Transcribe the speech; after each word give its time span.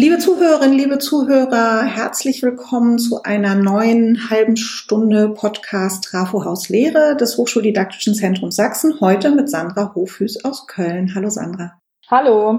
Liebe 0.00 0.18
Zuhörerinnen, 0.18 0.78
liebe 0.78 0.98
Zuhörer, 1.00 1.82
herzlich 1.82 2.44
willkommen 2.44 3.00
zu 3.00 3.24
einer 3.24 3.56
neuen 3.56 4.30
halben 4.30 4.56
Stunde 4.56 5.30
Podcast 5.30 6.04
Trafo 6.04 6.44
Haus 6.44 6.68
Lehre 6.68 7.16
des 7.16 7.36
Hochschuldidaktischen 7.36 8.14
Zentrums 8.14 8.54
Sachsen. 8.54 9.00
Heute 9.00 9.32
mit 9.32 9.50
Sandra 9.50 9.96
Hofhüß 9.96 10.44
aus 10.44 10.68
Köln. 10.68 11.16
Hallo 11.16 11.30
Sandra. 11.30 11.80
Hallo. 12.08 12.58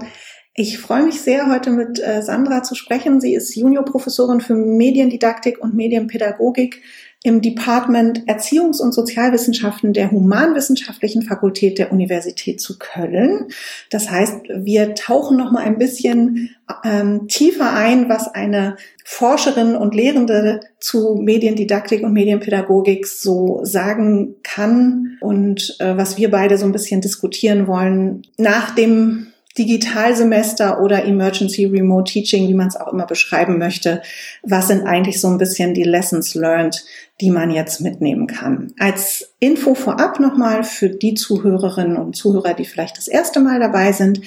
Ich 0.54 0.78
freue 0.80 1.04
mich 1.04 1.22
sehr, 1.22 1.50
heute 1.50 1.70
mit 1.70 1.98
äh, 1.98 2.20
Sandra 2.20 2.62
zu 2.62 2.74
sprechen. 2.74 3.22
Sie 3.22 3.32
ist 3.32 3.56
Juniorprofessorin 3.56 4.42
für 4.42 4.54
Mediendidaktik 4.54 5.62
und 5.62 5.72
Medienpädagogik 5.72 6.82
im 7.22 7.42
Department 7.42 8.26
Erziehungs- 8.26 8.80
und 8.80 8.92
Sozialwissenschaften 8.92 9.92
der 9.92 10.10
Humanwissenschaftlichen 10.10 11.22
Fakultät 11.22 11.78
der 11.78 11.92
Universität 11.92 12.62
zu 12.62 12.78
Köln. 12.78 13.48
Das 13.90 14.10
heißt, 14.10 14.36
wir 14.48 14.94
tauchen 14.94 15.36
noch 15.36 15.52
mal 15.52 15.62
ein 15.62 15.76
bisschen 15.76 16.50
ähm, 16.82 17.28
tiefer 17.28 17.74
ein, 17.74 18.08
was 18.08 18.28
eine 18.28 18.76
Forscherin 19.04 19.76
und 19.76 19.94
Lehrende 19.94 20.60
zu 20.78 21.16
Mediendidaktik 21.16 22.02
und 22.02 22.14
Medienpädagogik 22.14 23.06
so 23.06 23.60
sagen 23.64 24.36
kann 24.42 25.18
und 25.20 25.76
äh, 25.78 25.96
was 25.98 26.16
wir 26.16 26.30
beide 26.30 26.56
so 26.56 26.64
ein 26.64 26.72
bisschen 26.72 27.02
diskutieren 27.02 27.66
wollen 27.66 28.22
nach 28.38 28.74
dem 28.74 29.29
Digitalsemester 29.58 30.80
oder 30.80 31.04
Emergency 31.04 31.64
Remote 31.64 32.12
Teaching, 32.12 32.48
wie 32.48 32.54
man 32.54 32.68
es 32.68 32.76
auch 32.76 32.92
immer 32.92 33.06
beschreiben 33.06 33.58
möchte. 33.58 34.00
Was 34.42 34.68
sind 34.68 34.86
eigentlich 34.86 35.20
so 35.20 35.28
ein 35.28 35.38
bisschen 35.38 35.74
die 35.74 35.82
Lessons 35.82 36.36
learned, 36.36 36.84
die 37.20 37.32
man 37.32 37.50
jetzt 37.50 37.80
mitnehmen 37.80 38.28
kann? 38.28 38.72
Als 38.78 39.34
Info 39.40 39.74
vorab 39.74 40.20
nochmal 40.20 40.62
für 40.62 40.88
die 40.88 41.14
Zuhörerinnen 41.14 41.96
und 41.96 42.14
Zuhörer, 42.14 42.54
die 42.54 42.64
vielleicht 42.64 42.96
das 42.96 43.08
erste 43.08 43.40
Mal 43.40 43.58
dabei 43.58 43.90
sind. 43.90 44.20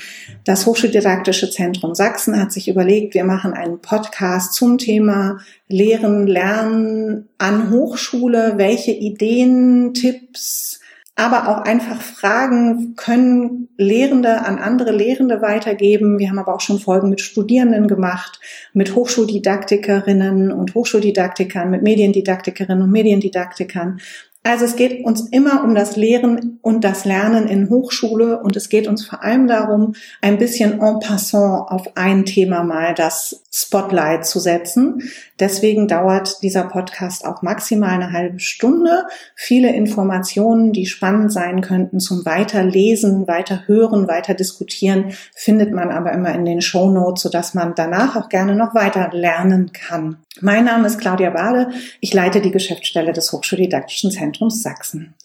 Das 0.43 0.65
Hochschuldidaktische 0.65 1.49
Zentrum 1.49 1.95
Sachsen 1.95 2.37
hat 2.39 2.51
sich 2.51 2.67
überlegt, 2.67 3.13
wir 3.13 3.23
machen 3.23 3.53
einen 3.53 3.79
Podcast 3.79 4.53
zum 4.53 4.77
Thema 4.77 5.39
Lehren, 5.69 6.27
Lernen 6.27 7.29
an 7.37 7.71
Hochschule. 7.71 8.55
Welche 8.57 8.91
Ideen, 8.91 9.93
Tipps, 9.93 10.81
aber 11.15 11.47
auch 11.47 11.63
einfach 11.63 12.01
Fragen 12.01 12.95
können 12.95 13.69
Lehrende 13.77 14.45
an 14.45 14.57
andere 14.57 14.91
Lehrende 14.91 15.41
weitergeben. 15.41 16.17
Wir 16.17 16.29
haben 16.29 16.39
aber 16.39 16.55
auch 16.55 16.61
schon 16.61 16.79
Folgen 16.79 17.09
mit 17.09 17.21
Studierenden 17.21 17.87
gemacht, 17.87 18.39
mit 18.73 18.95
Hochschuldidaktikerinnen 18.95 20.51
und 20.51 20.73
Hochschuldidaktikern, 20.73 21.69
mit 21.69 21.83
Mediendidaktikerinnen 21.83 22.83
und 22.83 22.91
Mediendidaktikern. 22.91 23.99
Also 24.45 24.65
es 24.65 24.75
geht 24.75 25.05
uns 25.05 25.29
immer 25.29 25.63
um 25.63 25.73
das 25.73 25.95
Lehren 25.95 26.59
und 26.61 26.83
das 26.83 27.05
Lernen 27.05 27.47
in 27.47 27.69
Hochschule 27.69 28.41
und 28.41 28.57
es 28.57 28.67
geht 28.67 28.89
uns 28.89 29.05
vor 29.05 29.23
allem 29.23 29.47
darum, 29.47 29.95
ein 30.19 30.37
bisschen 30.37 30.81
en 30.81 30.99
passant 30.99 31.71
auf 31.71 31.95
ein 31.95 32.25
Thema 32.25 32.63
mal 32.63 32.93
das 32.93 33.45
Spotlight 33.53 34.25
zu 34.25 34.41
setzen. 34.41 35.01
Deswegen 35.39 35.87
dauert 35.87 36.43
dieser 36.43 36.65
Podcast 36.65 37.25
auch 37.25 37.41
maximal 37.41 37.91
eine 37.91 38.11
halbe 38.11 38.41
Stunde. 38.41 39.05
Viele 39.33 39.73
Informationen, 39.73 40.73
die 40.73 40.87
spannend 40.87 41.31
sein 41.31 41.61
könnten 41.61 42.01
zum 42.01 42.25
Weiterlesen, 42.25 43.29
Weiterhören, 43.29 44.09
weiter 44.09 44.33
diskutieren, 44.33 45.13
findet 45.33 45.71
man 45.71 45.89
aber 45.89 46.11
immer 46.11 46.35
in 46.35 46.43
den 46.43 46.61
Show 46.61 46.89
Notes, 46.89 47.23
sodass 47.23 47.53
man 47.53 47.75
danach 47.75 48.17
auch 48.17 48.27
gerne 48.27 48.55
noch 48.55 48.75
weiter 48.75 49.09
lernen 49.13 49.71
kann. 49.71 50.17
Mein 50.41 50.65
Name 50.65 50.87
ist 50.87 50.99
Claudia 50.99 51.29
Bade. 51.29 51.69
Ich 52.01 52.13
leite 52.13 52.41
die 52.41 52.51
Geschäftsstelle 52.51 53.13
des 53.13 53.31
Hochschuldidaktischen 53.31 54.09
Zentrums 54.09 54.32
Sachsen. 54.61 55.15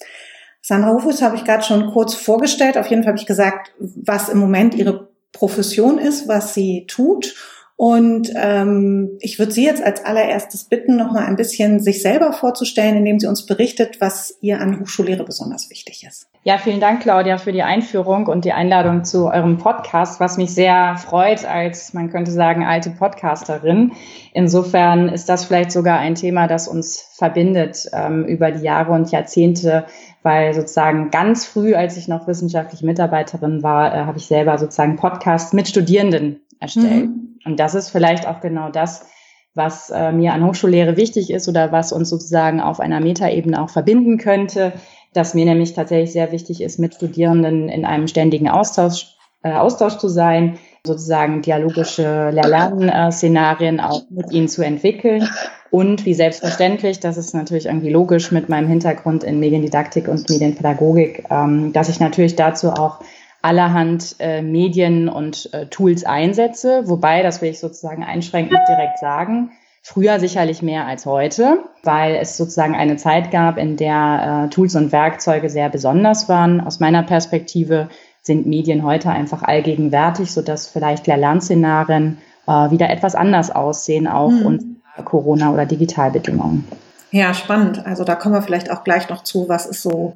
Sandra 0.60 0.92
Hofus 0.92 1.22
habe 1.22 1.36
ich 1.36 1.44
gerade 1.44 1.64
schon 1.64 1.92
kurz 1.92 2.14
vorgestellt. 2.14 2.76
Auf 2.76 2.88
jeden 2.88 3.02
Fall 3.02 3.12
habe 3.12 3.20
ich 3.20 3.26
gesagt, 3.26 3.72
was 3.78 4.28
im 4.28 4.38
Moment 4.38 4.74
ihre 4.74 5.08
Profession 5.32 5.98
ist, 5.98 6.28
was 6.28 6.54
sie 6.54 6.86
tut. 6.86 7.34
Und 7.80 8.32
ähm, 8.34 9.18
ich 9.20 9.38
würde 9.38 9.52
Sie 9.52 9.64
jetzt 9.64 9.84
als 9.84 10.04
allererstes 10.04 10.64
bitten, 10.64 10.96
noch 10.96 11.12
mal 11.12 11.24
ein 11.24 11.36
bisschen 11.36 11.78
sich 11.78 12.02
selber 12.02 12.32
vorzustellen, 12.32 12.96
indem 12.96 13.20
Sie 13.20 13.28
uns 13.28 13.46
berichtet, 13.46 14.00
was 14.00 14.36
ihr 14.40 14.60
an 14.60 14.80
Hochschullehre 14.80 15.22
besonders 15.22 15.70
wichtig 15.70 16.04
ist. 16.04 16.26
Ja, 16.42 16.58
vielen 16.58 16.80
Dank, 16.80 17.02
Claudia, 17.02 17.38
für 17.38 17.52
die 17.52 17.62
Einführung 17.62 18.26
und 18.26 18.44
die 18.44 18.52
Einladung 18.52 19.04
zu 19.04 19.28
eurem 19.28 19.58
Podcast, 19.58 20.18
was 20.18 20.38
mich 20.38 20.52
sehr 20.52 20.96
freut 20.96 21.44
als, 21.44 21.94
man 21.94 22.10
könnte 22.10 22.32
sagen, 22.32 22.64
alte 22.64 22.90
Podcasterin. 22.90 23.92
Insofern 24.32 25.08
ist 25.08 25.28
das 25.28 25.44
vielleicht 25.44 25.70
sogar 25.70 26.00
ein 26.00 26.16
Thema, 26.16 26.48
das 26.48 26.66
uns 26.66 27.00
verbindet 27.14 27.88
ähm, 27.92 28.24
über 28.24 28.50
die 28.50 28.64
Jahre 28.64 28.90
und 28.90 29.12
Jahrzehnte, 29.12 29.84
weil 30.24 30.52
sozusagen 30.52 31.12
ganz 31.12 31.46
früh, 31.46 31.76
als 31.76 31.96
ich 31.96 32.08
noch 32.08 32.26
wissenschaftliche 32.26 32.84
Mitarbeiterin 32.84 33.62
war, 33.62 33.94
äh, 33.94 33.98
habe 33.98 34.18
ich 34.18 34.26
selber 34.26 34.58
sozusagen 34.58 34.96
Podcasts 34.96 35.52
mit 35.52 35.68
Studierenden 35.68 36.40
erstellt. 36.60 37.08
Mhm. 37.08 37.38
Und 37.44 37.60
das 37.60 37.74
ist 37.74 37.90
vielleicht 37.90 38.26
auch 38.26 38.40
genau 38.40 38.70
das, 38.70 39.06
was 39.54 39.90
äh, 39.90 40.12
mir 40.12 40.32
an 40.32 40.44
Hochschullehre 40.44 40.96
wichtig 40.96 41.30
ist 41.30 41.48
oder 41.48 41.72
was 41.72 41.92
uns 41.92 42.08
sozusagen 42.08 42.60
auf 42.60 42.80
einer 42.80 43.00
Metaebene 43.00 43.60
auch 43.60 43.70
verbinden 43.70 44.18
könnte, 44.18 44.72
dass 45.12 45.34
mir 45.34 45.44
nämlich 45.44 45.74
tatsächlich 45.74 46.12
sehr 46.12 46.32
wichtig 46.32 46.62
ist, 46.62 46.78
mit 46.78 46.94
Studierenden 46.94 47.68
in 47.68 47.84
einem 47.84 48.08
ständigen 48.08 48.48
Austausch, 48.48 49.16
äh, 49.42 49.52
Austausch 49.52 49.96
zu 49.96 50.08
sein, 50.08 50.58
sozusagen 50.86 51.42
dialogische 51.42 52.30
Lehr-Lernen-Szenarien 52.30 53.80
auch 53.80 54.02
mit 54.10 54.32
ihnen 54.32 54.48
zu 54.48 54.62
entwickeln. 54.62 55.28
Und 55.70 56.06
wie 56.06 56.14
selbstverständlich, 56.14 57.00
das 57.00 57.16
ist 57.16 57.34
natürlich 57.34 57.66
irgendwie 57.66 57.90
logisch 57.90 58.30
mit 58.32 58.48
meinem 58.48 58.68
Hintergrund 58.68 59.22
in 59.24 59.38
Mediendidaktik 59.38 60.08
und 60.08 60.30
Medienpädagogik, 60.30 61.24
ähm, 61.30 61.72
dass 61.72 61.88
ich 61.88 62.00
natürlich 62.00 62.36
dazu 62.36 62.70
auch 62.70 63.00
allerhand 63.42 64.16
äh, 64.18 64.42
Medien 64.42 65.08
und 65.08 65.52
äh, 65.52 65.66
Tools 65.66 66.04
einsetze, 66.04 66.82
wobei, 66.86 67.22
das 67.22 67.40
will 67.40 67.50
ich 67.50 67.60
sozusagen 67.60 68.02
einschränkend 68.02 68.60
direkt 68.68 68.98
sagen, 68.98 69.52
früher 69.82 70.18
sicherlich 70.20 70.60
mehr 70.62 70.86
als 70.86 71.06
heute, 71.06 71.60
weil 71.82 72.16
es 72.16 72.36
sozusagen 72.36 72.74
eine 72.74 72.96
Zeit 72.96 73.30
gab, 73.30 73.56
in 73.56 73.76
der 73.76 74.46
äh, 74.46 74.50
Tools 74.50 74.74
und 74.74 74.92
Werkzeuge 74.92 75.48
sehr 75.50 75.68
besonders 75.68 76.28
waren. 76.28 76.60
Aus 76.60 76.80
meiner 76.80 77.02
Perspektive 77.02 77.88
sind 78.22 78.46
Medien 78.46 78.82
heute 78.82 79.10
einfach 79.10 79.42
allgegenwärtig, 79.42 80.32
sodass 80.32 80.66
vielleicht 80.66 81.06
Lern-Szenarien 81.06 82.18
äh, 82.46 82.70
wieder 82.70 82.90
etwas 82.90 83.14
anders 83.14 83.50
aussehen, 83.50 84.06
auch 84.06 84.30
hm. 84.30 84.46
unter 84.46 85.02
Corona- 85.04 85.52
oder 85.52 85.64
Digitalbedingungen. 85.64 86.66
Ja, 87.10 87.32
spannend. 87.32 87.86
Also 87.86 88.04
da 88.04 88.14
kommen 88.14 88.34
wir 88.34 88.42
vielleicht 88.42 88.70
auch 88.70 88.84
gleich 88.84 89.08
noch 89.08 89.22
zu, 89.22 89.48
was 89.48 89.64
ist 89.64 89.82
so 89.82 90.14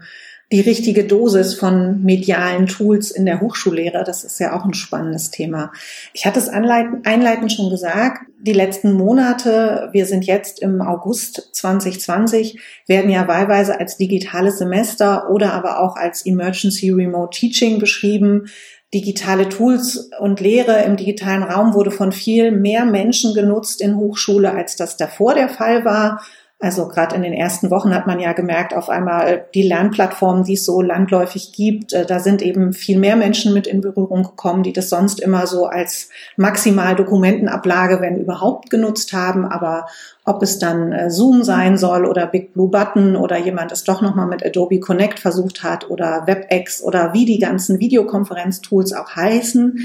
die 0.52 0.60
richtige 0.60 1.04
Dosis 1.04 1.54
von 1.54 2.02
medialen 2.02 2.66
Tools 2.66 3.10
in 3.10 3.24
der 3.24 3.40
Hochschullehre. 3.40 4.04
Das 4.04 4.22
ist 4.22 4.38
ja 4.38 4.54
auch 4.54 4.66
ein 4.66 4.74
spannendes 4.74 5.30
Thema. 5.30 5.72
Ich 6.12 6.26
hatte 6.26 6.38
es 6.38 6.50
einleitend 6.50 7.50
schon 7.50 7.70
gesagt, 7.70 8.26
die 8.38 8.52
letzten 8.52 8.92
Monate, 8.92 9.88
wir 9.92 10.04
sind 10.04 10.24
jetzt 10.26 10.60
im 10.60 10.82
August 10.82 11.50
2020, 11.52 12.60
werden 12.86 13.10
ja 13.10 13.26
wahlweise 13.26 13.80
als 13.80 13.96
digitales 13.96 14.58
Semester 14.58 15.30
oder 15.30 15.54
aber 15.54 15.80
auch 15.80 15.96
als 15.96 16.26
Emergency 16.26 16.90
Remote 16.90 17.38
Teaching 17.38 17.78
beschrieben. 17.78 18.48
Digitale 18.92 19.48
Tools 19.48 20.10
und 20.20 20.40
Lehre 20.40 20.82
im 20.82 20.96
digitalen 20.96 21.44
Raum 21.44 21.72
wurde 21.72 21.90
von 21.90 22.12
viel 22.12 22.50
mehr 22.50 22.84
Menschen 22.84 23.32
genutzt 23.32 23.80
in 23.80 23.96
Hochschule, 23.96 24.52
als 24.52 24.76
das 24.76 24.98
davor 24.98 25.34
der 25.34 25.48
Fall 25.48 25.86
war. 25.86 26.22
Also 26.62 26.86
gerade 26.86 27.16
in 27.16 27.22
den 27.22 27.32
ersten 27.32 27.72
Wochen 27.72 27.92
hat 27.92 28.06
man 28.06 28.20
ja 28.20 28.34
gemerkt, 28.34 28.72
auf 28.72 28.88
einmal 28.88 29.46
die 29.52 29.64
Lernplattformen, 29.64 30.44
die 30.44 30.52
es 30.52 30.64
so 30.64 30.80
landläufig 30.80 31.52
gibt, 31.52 31.92
äh, 31.92 32.06
da 32.06 32.20
sind 32.20 32.40
eben 32.40 32.72
viel 32.72 33.00
mehr 33.00 33.16
Menschen 33.16 33.52
mit 33.52 33.66
in 33.66 33.80
Berührung 33.80 34.22
gekommen, 34.22 34.62
die 34.62 34.72
das 34.72 34.88
sonst 34.88 35.18
immer 35.18 35.48
so 35.48 35.66
als 35.66 36.08
maximal 36.36 36.94
Dokumentenablage, 36.94 38.00
wenn 38.00 38.16
überhaupt, 38.16 38.70
genutzt 38.70 39.12
haben. 39.12 39.44
Aber 39.44 39.86
ob 40.24 40.40
es 40.44 40.60
dann 40.60 40.92
äh, 40.92 41.10
Zoom 41.10 41.42
sein 41.42 41.76
soll 41.76 42.06
oder 42.06 42.28
Big 42.28 42.54
Blue 42.54 42.70
Button 42.70 43.16
oder 43.16 43.38
jemand 43.38 43.72
es 43.72 43.82
doch 43.82 44.00
nochmal 44.00 44.28
mit 44.28 44.46
Adobe 44.46 44.78
Connect 44.78 45.18
versucht 45.18 45.64
hat 45.64 45.90
oder 45.90 46.28
WebEx 46.28 46.80
oder 46.80 47.12
wie 47.12 47.24
die 47.24 47.40
ganzen 47.40 47.80
Videokonferenztools 47.80 48.92
auch 48.92 49.16
heißen. 49.16 49.80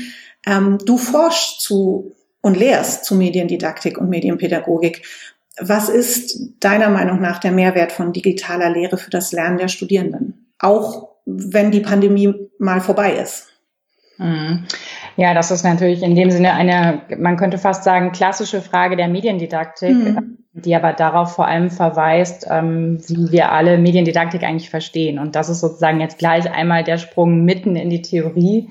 Ähm, 0.46 0.78
du 0.86 1.00
forschst 1.00 1.60
zu 1.60 2.12
und 2.42 2.56
lehrst 2.56 3.04
zu 3.04 3.16
Mediendidaktik 3.16 3.98
und 3.98 4.10
Medienpädagogik. 4.10 5.02
Was 5.60 5.90
ist 5.90 6.54
deiner 6.60 6.90
Meinung 6.90 7.20
nach 7.20 7.40
der 7.40 7.52
Mehrwert 7.52 7.92
von 7.92 8.14
digitaler 8.14 8.70
Lehre 8.70 8.98
für 8.98 9.10
das 9.10 9.32
Lernen 9.32 9.58
der 9.58 9.68
Studierenden? 9.68 10.52
Auch 10.60 11.10
wenn 11.26 11.72
die 11.72 11.82
Pandemie 11.82 12.34
mal 12.58 12.80
vorbei 12.80 13.14
ist. 13.14 13.48
Mhm. 14.18 14.66
Ja, 15.16 15.34
das 15.34 15.52
ist 15.52 15.64
natürlich 15.64 16.04
in 16.04 16.16
dem 16.16 16.32
Sinne 16.32 16.54
eine, 16.54 17.02
man 17.18 17.38
könnte 17.38 17.58
fast 17.58 17.84
sagen, 17.84 18.12
klassische 18.12 18.62
Frage 18.62 18.96
der 18.96 19.08
Mediendidaktik, 19.08 19.96
mhm. 19.96 20.38
die 20.54 20.76
aber 20.76 20.94
darauf 20.94 21.34
vor 21.34 21.48
allem 21.48 21.70
verweist, 21.70 22.48
ähm, 22.50 23.00
wie 23.08 23.32
wir 23.32 23.52
alle 23.52 23.78
Mediendidaktik 23.78 24.44
eigentlich 24.44 24.70
verstehen. 24.70 25.20
Und 25.20 25.36
das 25.36 25.50
ist 25.50 25.60
sozusagen 25.60 26.00
jetzt 26.00 26.18
gleich 26.18 26.50
einmal 26.52 26.84
der 26.84 26.98
Sprung 26.98 27.44
mitten 27.44 27.76
in 27.76 27.90
die 27.90 28.02
Theorie 28.02 28.70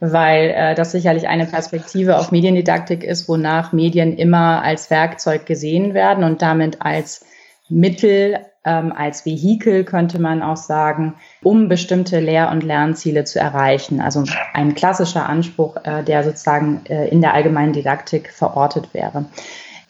weil 0.00 0.50
äh, 0.50 0.74
das 0.74 0.92
sicherlich 0.92 1.28
eine 1.28 1.46
Perspektive 1.46 2.18
auf 2.18 2.32
Mediendidaktik 2.32 3.04
ist, 3.04 3.28
wonach 3.28 3.72
Medien 3.72 4.16
immer 4.16 4.62
als 4.62 4.90
Werkzeug 4.90 5.46
gesehen 5.46 5.94
werden 5.94 6.24
und 6.24 6.42
damit 6.42 6.82
als 6.82 7.24
Mittel 7.68 8.38
ähm, 8.66 8.92
als 8.92 9.24
Vehikel, 9.24 9.84
könnte 9.84 10.20
man 10.20 10.42
auch 10.42 10.56
sagen, 10.56 11.14
um 11.42 11.68
bestimmte 11.68 12.18
Lehr- 12.18 12.50
und 12.50 12.64
Lernziele 12.64 13.24
zu 13.24 13.38
erreichen. 13.38 14.00
Also 14.00 14.24
ein 14.52 14.74
klassischer 14.74 15.28
Anspruch, 15.28 15.76
äh, 15.84 16.02
der 16.02 16.24
sozusagen 16.24 16.84
äh, 16.86 17.08
in 17.08 17.20
der 17.20 17.32
allgemeinen 17.32 17.72
Didaktik 17.72 18.30
verortet 18.30 18.92
wäre. 18.92 19.26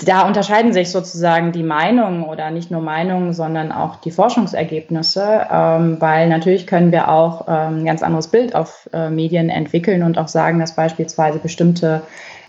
Da 0.04 0.26
unterscheiden 0.26 0.74
sich 0.74 0.90
sozusagen 0.90 1.52
die 1.52 1.62
Meinungen 1.62 2.24
oder 2.24 2.50
nicht 2.50 2.70
nur 2.70 2.82
Meinungen, 2.82 3.32
sondern 3.32 3.72
auch 3.72 3.96
die 3.96 4.10
Forschungsergebnisse, 4.10 5.46
ähm, 5.50 5.96
weil 6.00 6.28
natürlich 6.28 6.66
können 6.66 6.92
wir 6.92 7.08
auch 7.08 7.46
ähm, 7.48 7.78
ein 7.78 7.84
ganz 7.86 8.02
anderes 8.02 8.28
Bild 8.28 8.54
auf 8.54 8.90
äh, 8.92 9.08
Medien 9.08 9.48
entwickeln 9.48 10.02
und 10.02 10.18
auch 10.18 10.28
sagen, 10.28 10.60
dass 10.60 10.76
beispielsweise 10.76 11.38
bestimmte 11.38 12.02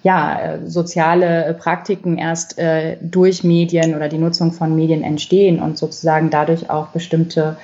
ja, 0.03 0.39
äh, 0.39 0.67
soziale 0.67 1.55
Praktiken 1.57 2.17
erst 2.17 2.59
äh, 2.59 2.97
durch 2.99 3.45
Medien 3.45 3.95
oder 3.95 4.09
die 4.09 4.17
Nutzung 4.17 4.51
von 4.51 4.75
Medien 4.75 5.03
entstehen 5.03 5.61
und 5.61 5.77
sozusagen 5.77 6.29
dadurch 6.29 6.69
auch 6.69 6.87
bestimmte 6.87 7.55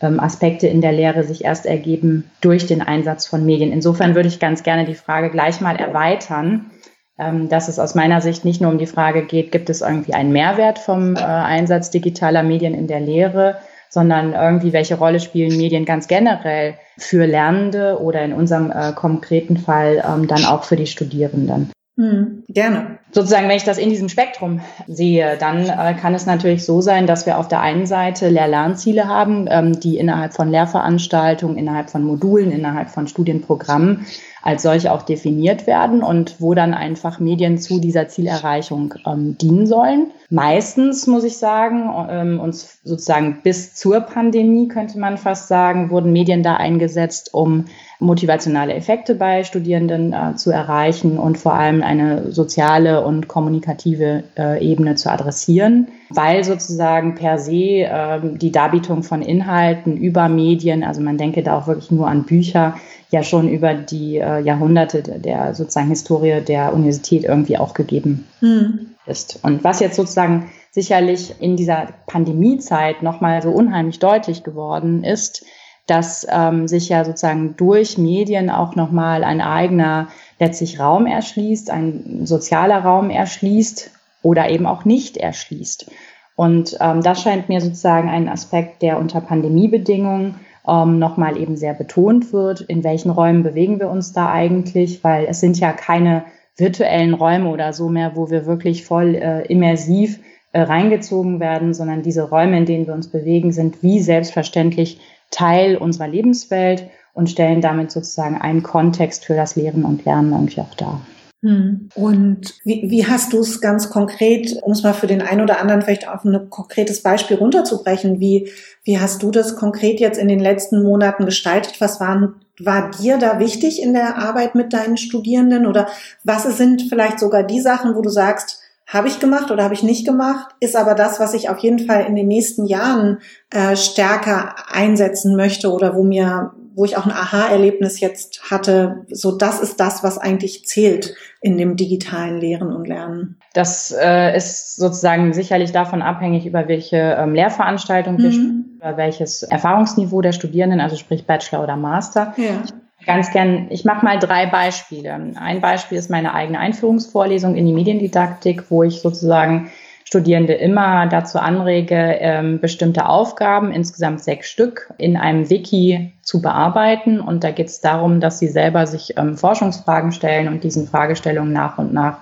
ähm, 0.00 0.18
Aspekte 0.18 0.66
in 0.66 0.80
der 0.80 0.92
Lehre 0.92 1.24
sich 1.24 1.44
erst 1.44 1.66
ergeben 1.66 2.30
durch 2.40 2.66
den 2.66 2.80
Einsatz 2.80 3.26
von 3.26 3.44
Medien. 3.44 3.70
Insofern 3.70 4.14
würde 4.14 4.28
ich 4.28 4.40
ganz 4.40 4.62
gerne 4.62 4.86
die 4.86 4.94
Frage 4.94 5.28
gleich 5.28 5.60
mal 5.60 5.76
erweitern 5.76 6.70
dass 7.16 7.68
es 7.68 7.78
aus 7.78 7.94
meiner 7.94 8.20
Sicht 8.20 8.44
nicht 8.44 8.60
nur 8.60 8.70
um 8.70 8.78
die 8.78 8.86
Frage 8.86 9.24
geht, 9.24 9.50
gibt 9.50 9.70
es 9.70 9.80
irgendwie 9.80 10.12
einen 10.12 10.32
Mehrwert 10.32 10.78
vom 10.78 11.16
äh, 11.16 11.20
Einsatz 11.20 11.90
digitaler 11.90 12.42
Medien 12.42 12.74
in 12.74 12.86
der 12.86 13.00
Lehre, 13.00 13.56
sondern 13.88 14.34
irgendwie, 14.34 14.72
welche 14.72 14.96
Rolle 14.96 15.20
spielen 15.20 15.56
Medien 15.56 15.86
ganz 15.86 16.08
generell 16.08 16.74
für 16.98 17.26
Lernende 17.26 17.98
oder 18.00 18.22
in 18.22 18.32
unserem 18.32 18.70
äh, 18.70 18.92
konkreten 18.92 19.56
Fall 19.56 20.04
ähm, 20.06 20.26
dann 20.26 20.44
auch 20.44 20.64
für 20.64 20.76
die 20.76 20.86
Studierenden. 20.86 21.70
Hm, 21.98 22.44
gerne. 22.48 22.98
Sozusagen, 23.10 23.48
wenn 23.48 23.56
ich 23.56 23.64
das 23.64 23.78
in 23.78 23.88
diesem 23.88 24.10
Spektrum 24.10 24.60
sehe, 24.86 25.38
dann 25.38 25.66
äh, 25.66 25.94
kann 25.94 26.14
es 26.14 26.26
natürlich 26.26 26.66
so 26.66 26.82
sein, 26.82 27.06
dass 27.06 27.24
wir 27.24 27.38
auf 27.38 27.48
der 27.48 27.62
einen 27.62 27.86
Seite 27.86 28.28
Lehr-Lernziele 28.28 29.08
haben, 29.08 29.46
ähm, 29.48 29.80
die 29.80 29.96
innerhalb 29.96 30.34
von 30.34 30.50
Lehrveranstaltungen, 30.50 31.56
innerhalb 31.56 31.88
von 31.88 32.04
Modulen, 32.04 32.52
innerhalb 32.52 32.90
von 32.90 33.08
Studienprogrammen 33.08 34.04
als 34.42 34.62
solche 34.62 34.92
auch 34.92 35.02
definiert 35.02 35.66
werden 35.66 36.02
und 36.02 36.40
wo 36.40 36.54
dann 36.54 36.74
einfach 36.74 37.18
Medien 37.18 37.58
zu 37.58 37.80
dieser 37.80 38.08
Zielerreichung 38.08 38.94
ähm, 39.06 39.36
dienen 39.38 39.66
sollen. 39.66 40.10
Meistens, 40.28 41.06
muss 41.06 41.24
ich 41.24 41.36
sagen, 41.38 41.90
ähm, 42.08 42.40
uns 42.40 42.80
sozusagen 42.84 43.40
bis 43.42 43.74
zur 43.74 44.00
Pandemie 44.00 44.68
könnte 44.68 44.98
man 44.98 45.18
fast 45.18 45.48
sagen, 45.48 45.90
wurden 45.90 46.12
Medien 46.12 46.42
da 46.42 46.56
eingesetzt, 46.56 47.34
um 47.34 47.66
motivationale 47.98 48.74
Effekte 48.74 49.14
bei 49.14 49.42
Studierenden 49.44 50.12
äh, 50.12 50.36
zu 50.36 50.50
erreichen 50.50 51.18
und 51.18 51.38
vor 51.38 51.54
allem 51.54 51.82
eine 51.82 52.30
soziale 52.30 53.04
und 53.04 53.26
kommunikative 53.28 54.24
äh, 54.36 54.64
Ebene 54.64 54.96
zu 54.96 55.10
adressieren, 55.10 55.88
weil 56.10 56.44
sozusagen 56.44 57.14
per 57.14 57.38
se 57.38 57.84
äh, 57.84 58.20
die 58.22 58.52
Darbietung 58.52 59.02
von 59.02 59.22
Inhalten 59.22 59.96
über 59.96 60.28
Medien, 60.28 60.84
also 60.84 61.00
man 61.00 61.16
denke 61.16 61.42
da 61.42 61.58
auch 61.58 61.66
wirklich 61.66 61.90
nur 61.90 62.06
an 62.06 62.24
Bücher, 62.24 62.74
ja 63.10 63.22
schon 63.22 63.48
über 63.48 63.74
die 63.74 64.18
äh, 64.18 64.40
Jahrhunderte 64.40 65.02
der 65.02 65.54
sozusagen 65.54 65.88
Historie 65.88 66.40
der 66.40 66.74
Universität 66.74 67.24
irgendwie 67.24 67.56
auch 67.56 67.72
gegeben 67.72 68.26
hm. 68.40 68.94
ist. 69.06 69.38
Und 69.42 69.64
was 69.64 69.80
jetzt 69.80 69.96
sozusagen 69.96 70.50
sicherlich 70.70 71.34
in 71.40 71.56
dieser 71.56 71.88
Pandemiezeit 72.06 73.02
nochmal 73.02 73.40
so 73.42 73.50
unheimlich 73.50 73.98
deutlich 73.98 74.42
geworden 74.42 75.04
ist, 75.04 75.44
dass 75.86 76.26
ähm, 76.30 76.68
sich 76.68 76.88
ja 76.88 77.04
sozusagen 77.04 77.56
durch 77.56 77.96
Medien 77.96 78.50
auch 78.50 78.74
nochmal 78.74 79.24
ein 79.24 79.40
eigener 79.40 80.08
letztlich 80.38 80.80
Raum 80.80 81.06
erschließt, 81.06 81.70
ein 81.70 82.26
sozialer 82.26 82.80
Raum 82.80 83.10
erschließt 83.10 83.90
oder 84.22 84.50
eben 84.50 84.66
auch 84.66 84.84
nicht 84.84 85.16
erschließt. 85.16 85.90
Und 86.34 86.76
ähm, 86.80 87.02
das 87.02 87.22
scheint 87.22 87.48
mir 87.48 87.60
sozusagen 87.60 88.08
ein 88.08 88.28
Aspekt, 88.28 88.82
der 88.82 88.98
unter 88.98 89.20
Pandemiebedingungen 89.20 90.34
ähm, 90.68 90.98
nochmal 90.98 91.38
eben 91.38 91.56
sehr 91.56 91.74
betont 91.74 92.32
wird. 92.32 92.60
In 92.62 92.84
welchen 92.84 93.10
Räumen 93.10 93.42
bewegen 93.42 93.80
wir 93.80 93.88
uns 93.88 94.12
da 94.12 94.30
eigentlich? 94.30 95.02
Weil 95.02 95.26
es 95.26 95.40
sind 95.40 95.58
ja 95.58 95.72
keine 95.72 96.24
virtuellen 96.56 97.14
Räume 97.14 97.48
oder 97.48 97.72
so 97.72 97.88
mehr, 97.88 98.16
wo 98.16 98.30
wir 98.30 98.46
wirklich 98.46 98.84
voll 98.84 99.14
äh, 99.14 99.46
immersiv 99.46 100.20
äh, 100.52 100.62
reingezogen 100.62 101.38
werden, 101.38 101.74
sondern 101.74 102.02
diese 102.02 102.28
Räume, 102.28 102.58
in 102.58 102.66
denen 102.66 102.86
wir 102.86 102.94
uns 102.94 103.08
bewegen, 103.08 103.52
sind 103.52 103.82
wie 103.82 104.00
selbstverständlich 104.00 105.00
Teil 105.30 105.76
unserer 105.76 106.08
Lebenswelt 106.08 106.88
und 107.14 107.30
stellen 107.30 107.60
damit 107.60 107.90
sozusagen 107.90 108.38
einen 108.40 108.62
Kontext 108.62 109.24
für 109.24 109.34
das 109.34 109.56
Lehren 109.56 109.84
und 109.84 110.04
Lernen 110.04 110.32
irgendwie 110.32 110.60
auch 110.60 110.74
dar. 110.74 111.00
Hm. 111.42 111.90
Und 111.94 112.54
wie, 112.64 112.90
wie 112.90 113.06
hast 113.06 113.32
du 113.32 113.40
es 113.40 113.60
ganz 113.60 113.90
konkret, 113.90 114.56
um 114.62 114.72
es 114.72 114.82
mal 114.82 114.94
für 114.94 115.06
den 115.06 115.22
einen 115.22 115.42
oder 115.42 115.60
anderen 115.60 115.82
vielleicht 115.82 116.08
auf 116.08 116.24
ein 116.24 116.50
konkretes 116.50 117.02
Beispiel 117.02 117.36
runterzubrechen, 117.36 118.20
wie, 118.20 118.50
wie 118.84 118.98
hast 118.98 119.22
du 119.22 119.30
das 119.30 119.56
konkret 119.56 120.00
jetzt 120.00 120.18
in 120.18 120.28
den 120.28 120.40
letzten 120.40 120.82
Monaten 120.82 121.24
gestaltet? 121.24 121.80
Was 121.80 122.00
waren, 122.00 122.34
war 122.58 122.90
dir 122.90 123.18
da 123.18 123.38
wichtig 123.38 123.82
in 123.82 123.92
der 123.92 124.16
Arbeit 124.16 124.54
mit 124.54 124.72
deinen 124.72 124.96
Studierenden? 124.96 125.66
Oder 125.66 125.88
was 126.24 126.44
sind 126.56 126.82
vielleicht 126.88 127.20
sogar 127.20 127.42
die 127.42 127.60
Sachen, 127.60 127.94
wo 127.94 128.02
du 128.02 128.08
sagst, 128.08 128.60
habe 128.86 129.08
ich 129.08 129.18
gemacht 129.18 129.50
oder 129.50 129.64
habe 129.64 129.74
ich 129.74 129.82
nicht 129.82 130.06
gemacht, 130.06 130.54
ist 130.60 130.76
aber 130.76 130.94
das, 130.94 131.18
was 131.18 131.34
ich 131.34 131.48
auf 131.48 131.58
jeden 131.58 131.80
Fall 131.80 132.04
in 132.04 132.14
den 132.14 132.28
nächsten 132.28 132.66
Jahren 132.66 133.18
äh, 133.50 133.74
stärker 133.76 134.54
einsetzen 134.70 135.36
möchte 135.36 135.72
oder 135.72 135.96
wo 135.96 136.04
mir, 136.04 136.52
wo 136.74 136.84
ich 136.84 136.96
auch 136.96 137.04
ein 137.04 137.10
Aha-Erlebnis 137.12 137.98
jetzt 137.98 138.48
hatte. 138.48 139.04
So, 139.10 139.32
das 139.32 139.60
ist 139.60 139.80
das, 139.80 140.04
was 140.04 140.18
eigentlich 140.18 140.66
zählt 140.66 141.14
in 141.40 141.58
dem 141.58 141.76
digitalen 141.76 142.38
Lehren 142.38 142.72
und 142.72 142.86
Lernen. 142.86 143.38
Das 143.54 143.92
äh, 143.92 144.36
ist 144.36 144.76
sozusagen 144.76 145.32
sicherlich 145.32 145.72
davon 145.72 146.00
abhängig, 146.00 146.46
über 146.46 146.68
welche 146.68 146.96
ähm, 146.96 147.34
Lehrveranstaltung 147.34 148.18
wir 148.18 148.30
mhm. 148.30 148.66
über 148.76 148.96
welches 148.96 149.42
Erfahrungsniveau 149.42 150.20
der 150.20 150.32
Studierenden, 150.32 150.80
also 150.80 150.94
sprich 150.94 151.26
Bachelor 151.26 151.64
oder 151.64 151.76
Master. 151.76 152.34
Ja 152.36 152.62
ganz 153.06 153.30
gern, 153.30 153.68
ich 153.70 153.84
mache 153.84 154.04
mal 154.04 154.18
drei 154.18 154.46
Beispiele. 154.46 155.32
Ein 155.36 155.60
Beispiel 155.60 155.96
ist 155.96 156.10
meine 156.10 156.34
eigene 156.34 156.58
Einführungsvorlesung 156.58 157.56
in 157.56 157.66
die 157.66 157.72
Mediendidaktik, 157.72 158.70
wo 158.70 158.82
ich 158.82 159.00
sozusagen 159.00 159.70
Studierende 160.04 160.52
immer 160.52 161.08
dazu 161.08 161.38
anrege, 161.38 161.96
ähm, 162.20 162.60
bestimmte 162.60 163.08
Aufgaben, 163.08 163.72
insgesamt 163.72 164.22
sechs 164.22 164.48
Stück, 164.48 164.92
in 164.98 165.16
einem 165.16 165.50
Wiki 165.50 166.12
zu 166.22 166.40
bearbeiten. 166.40 167.20
Und 167.20 167.42
da 167.42 167.50
geht 167.50 167.66
es 167.66 167.80
darum, 167.80 168.20
dass 168.20 168.38
sie 168.38 168.46
selber 168.46 168.86
sich 168.86 169.16
ähm, 169.16 169.36
Forschungsfragen 169.36 170.12
stellen 170.12 170.46
und 170.46 170.62
diesen 170.62 170.86
Fragestellungen 170.86 171.52
nach 171.52 171.78
und 171.78 171.92
nach 171.92 172.18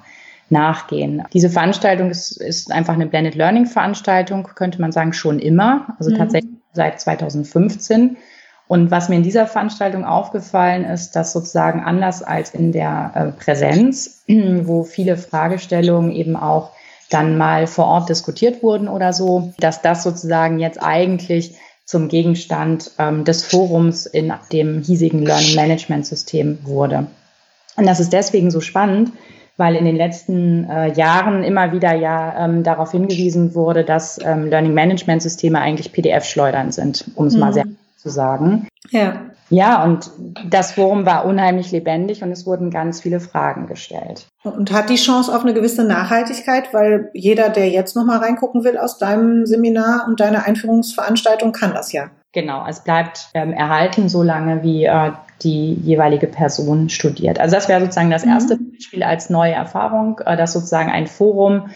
nachgehen. 0.50 1.24
Diese 1.32 1.50
Veranstaltung 1.50 2.10
ist, 2.10 2.40
ist 2.40 2.72
einfach 2.72 2.94
eine 2.94 3.06
Blended 3.06 3.34
Learning 3.34 3.66
Veranstaltung, 3.66 4.48
könnte 4.54 4.80
man 4.80 4.92
sagen, 4.92 5.12
schon 5.12 5.38
immer, 5.38 5.94
also 5.98 6.10
mhm. 6.10 6.16
tatsächlich 6.16 6.54
seit 6.72 7.00
2015. 7.00 8.16
Und 8.66 8.90
was 8.90 9.08
mir 9.08 9.16
in 9.16 9.22
dieser 9.22 9.46
Veranstaltung 9.46 10.04
aufgefallen 10.04 10.84
ist, 10.84 11.12
dass 11.16 11.32
sozusagen 11.32 11.80
anders 11.80 12.22
als 12.22 12.50
in 12.50 12.72
der 12.72 13.12
äh, 13.14 13.44
Präsenz, 13.44 14.22
wo 14.28 14.84
viele 14.84 15.16
Fragestellungen 15.16 16.10
eben 16.12 16.36
auch 16.36 16.70
dann 17.10 17.36
mal 17.36 17.66
vor 17.66 17.86
Ort 17.86 18.08
diskutiert 18.08 18.62
wurden 18.62 18.88
oder 18.88 19.12
so, 19.12 19.52
dass 19.58 19.82
das 19.82 20.02
sozusagen 20.02 20.58
jetzt 20.58 20.82
eigentlich 20.82 21.56
zum 21.84 22.08
Gegenstand 22.08 22.92
ähm, 22.98 23.24
des 23.24 23.44
Forums 23.44 24.06
in 24.06 24.32
dem 24.52 24.80
hiesigen 24.80 25.22
Learning 25.22 25.54
Management 25.54 26.06
System 26.06 26.58
wurde. 26.62 27.06
Und 27.76 27.86
das 27.86 28.00
ist 28.00 28.12
deswegen 28.12 28.50
so 28.50 28.60
spannend, 28.60 29.12
weil 29.58 29.76
in 29.76 29.84
den 29.84 29.96
letzten 29.96 30.68
äh, 30.68 30.92
Jahren 30.94 31.44
immer 31.44 31.72
wieder 31.72 31.92
ja 31.92 32.46
ähm, 32.46 32.62
darauf 32.62 32.92
hingewiesen 32.92 33.54
wurde, 33.54 33.84
dass 33.84 34.18
ähm, 34.24 34.48
Learning 34.48 34.72
Management 34.72 35.22
Systeme 35.22 35.60
eigentlich 35.60 35.92
PDF-Schleudern 35.92 36.72
sind, 36.72 37.04
um 37.14 37.26
es 37.26 37.34
mhm. 37.34 37.40
mal 37.40 37.52
sehr 37.52 37.64
zu 38.04 38.10
sagen. 38.10 38.68
Ja. 38.90 39.22
Ja, 39.50 39.82
und 39.84 40.10
das 40.48 40.72
Forum 40.72 41.06
war 41.06 41.26
unheimlich 41.26 41.70
lebendig 41.70 42.22
und 42.22 42.30
es 42.32 42.46
wurden 42.46 42.70
ganz 42.70 43.00
viele 43.00 43.20
Fragen 43.20 43.66
gestellt. 43.66 44.26
Und 44.42 44.72
hat 44.72 44.90
die 44.90 44.96
Chance 44.96 45.34
auf 45.34 45.42
eine 45.42 45.54
gewisse 45.54 45.84
Nachhaltigkeit, 45.84 46.72
weil 46.72 47.10
jeder, 47.12 47.50
der 47.50 47.68
jetzt 47.68 47.94
nochmal 47.94 48.18
reingucken 48.18 48.64
will 48.64 48.78
aus 48.78 48.98
deinem 48.98 49.46
Seminar 49.46 50.06
und 50.06 50.20
deiner 50.20 50.46
Einführungsveranstaltung, 50.46 51.52
kann 51.52 51.72
das 51.72 51.92
ja. 51.92 52.10
Genau, 52.32 52.66
es 52.68 52.80
bleibt 52.80 53.28
ähm, 53.34 53.52
erhalten, 53.52 54.08
solange 54.08 54.62
wie 54.62 54.84
äh, 54.84 55.12
die 55.42 55.74
jeweilige 55.74 56.26
Person 56.26 56.88
studiert. 56.88 57.38
Also 57.38 57.54
das 57.54 57.68
wäre 57.68 57.80
sozusagen 57.80 58.10
das 58.10 58.24
mhm. 58.24 58.32
erste 58.32 58.56
mhm. 58.56 58.72
Beispiel 58.72 59.02
als 59.02 59.30
neue 59.30 59.52
Erfahrung, 59.52 60.20
äh, 60.24 60.36
dass 60.36 60.52
sozusagen 60.52 60.90
ein 60.90 61.06
Forum 61.06 61.70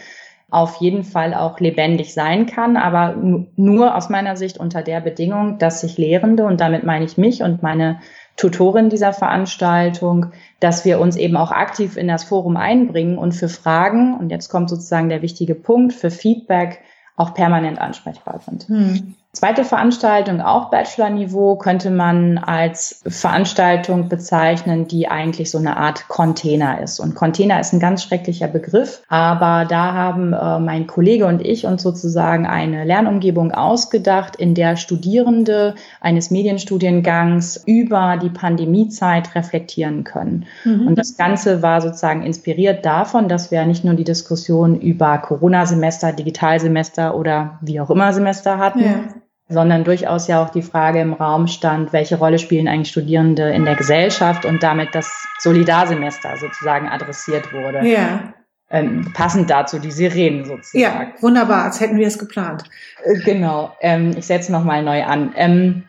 auf 0.51 0.77
jeden 0.77 1.03
Fall 1.03 1.33
auch 1.33 1.59
lebendig 1.59 2.13
sein 2.13 2.45
kann, 2.45 2.75
aber 2.75 3.15
nur 3.55 3.95
aus 3.95 4.09
meiner 4.09 4.35
Sicht 4.35 4.57
unter 4.57 4.81
der 4.81 4.99
Bedingung, 4.99 5.59
dass 5.59 5.81
sich 5.81 5.97
Lehrende, 5.97 6.45
und 6.45 6.59
damit 6.59 6.83
meine 6.83 7.05
ich 7.05 7.17
mich 7.17 7.43
und 7.43 7.61
meine 7.61 7.99
Tutorin 8.35 8.89
dieser 8.89 9.13
Veranstaltung, 9.13 10.27
dass 10.59 10.85
wir 10.85 10.99
uns 10.99 11.17
eben 11.17 11.35
auch 11.37 11.51
aktiv 11.51 11.97
in 11.97 12.07
das 12.07 12.23
Forum 12.23 12.57
einbringen 12.57 13.17
und 13.17 13.33
für 13.33 13.49
Fragen, 13.49 14.17
und 14.17 14.29
jetzt 14.29 14.49
kommt 14.49 14.69
sozusagen 14.69 15.09
der 15.09 15.21
wichtige 15.21 15.55
Punkt, 15.55 15.93
für 15.93 16.09
Feedback 16.09 16.79
auch 17.15 17.33
permanent 17.33 17.79
ansprechbar 17.79 18.39
sind. 18.39 18.67
Hm. 18.69 19.15
Zweite 19.31 19.63
Veranstaltung, 19.63 20.41
auch 20.41 20.71
Bachelor-Niveau, 20.71 21.55
könnte 21.55 21.91
man 21.91 22.39
als 22.39 23.03
Veranstaltung 23.05 24.09
bezeichnen, 24.09 24.87
die 24.87 25.07
eigentlich 25.07 25.51
so 25.51 25.59
eine 25.59 25.77
Art 25.77 26.07
Container 26.07 26.81
ist. 26.81 26.99
Und 26.99 27.13
Container 27.13 27.59
ist 27.59 27.71
ein 27.71 27.79
ganz 27.79 28.01
schrecklicher 28.01 28.47
Begriff, 28.47 29.03
aber 29.07 29.65
da 29.69 29.93
haben 29.93 30.33
äh, 30.33 30.59
mein 30.59 30.87
Kollege 30.87 31.27
und 31.27 31.45
ich 31.45 31.67
uns 31.67 31.83
sozusagen 31.83 32.47
eine 32.47 32.85
Lernumgebung 32.85 33.51
ausgedacht, 33.51 34.35
in 34.35 34.55
der 34.55 34.77
Studierende 34.77 35.75
eines 36.01 36.31
Medienstudiengangs 36.31 37.63
über 37.67 38.17
die 38.19 38.31
Pandemiezeit 38.31 39.35
reflektieren 39.35 40.05
können. 40.05 40.47
Mhm. 40.63 40.87
Und 40.87 40.95
das 40.97 41.17
Ganze 41.17 41.61
war 41.61 41.81
sozusagen 41.81 42.23
inspiriert 42.23 42.83
davon, 42.83 43.29
dass 43.29 43.51
wir 43.51 43.63
nicht 43.67 43.85
nur 43.85 43.93
die 43.93 44.03
Diskussion 44.03 44.81
über 44.81 45.19
Corona-Semester, 45.19 46.13
Digitalsemester 46.13 47.15
oder 47.15 47.59
wie 47.61 47.79
auch 47.79 47.91
immer 47.91 48.11
Semester 48.11 48.57
hatten, 48.57 48.79
ja 48.79 49.18
sondern 49.49 49.83
durchaus 49.83 50.27
ja 50.27 50.43
auch 50.43 50.51
die 50.51 50.61
Frage 50.61 51.01
im 51.01 51.13
Raum 51.13 51.47
stand, 51.47 51.91
welche 51.91 52.17
Rolle 52.17 52.37
spielen 52.37 52.67
eigentlich 52.67 52.91
Studierende 52.91 53.49
in 53.49 53.65
der 53.65 53.75
Gesellschaft 53.75 54.45
und 54.45 54.61
damit 54.61 54.93
das 54.93 55.11
Solidarsemester 55.39 56.37
sozusagen 56.37 56.87
adressiert 56.87 57.51
wurde. 57.51 57.85
Ja. 57.85 58.33
Ähm, 58.71 59.11
passend 59.15 59.49
dazu 59.49 59.79
die 59.79 59.89
Sirenen 59.89 60.45
sozusagen. 60.45 60.79
Ja, 60.79 61.07
wunderbar, 61.21 61.63
als 61.63 61.79
hätten 61.79 61.97
wir 61.97 62.05
es 62.05 62.19
geplant. 62.19 62.63
Äh, 63.03 63.17
genau, 63.25 63.73
ähm, 63.81 64.13
ich 64.15 64.27
setze 64.27 64.51
nochmal 64.51 64.83
neu 64.83 65.03
an. 65.03 65.33
Ähm, 65.35 65.83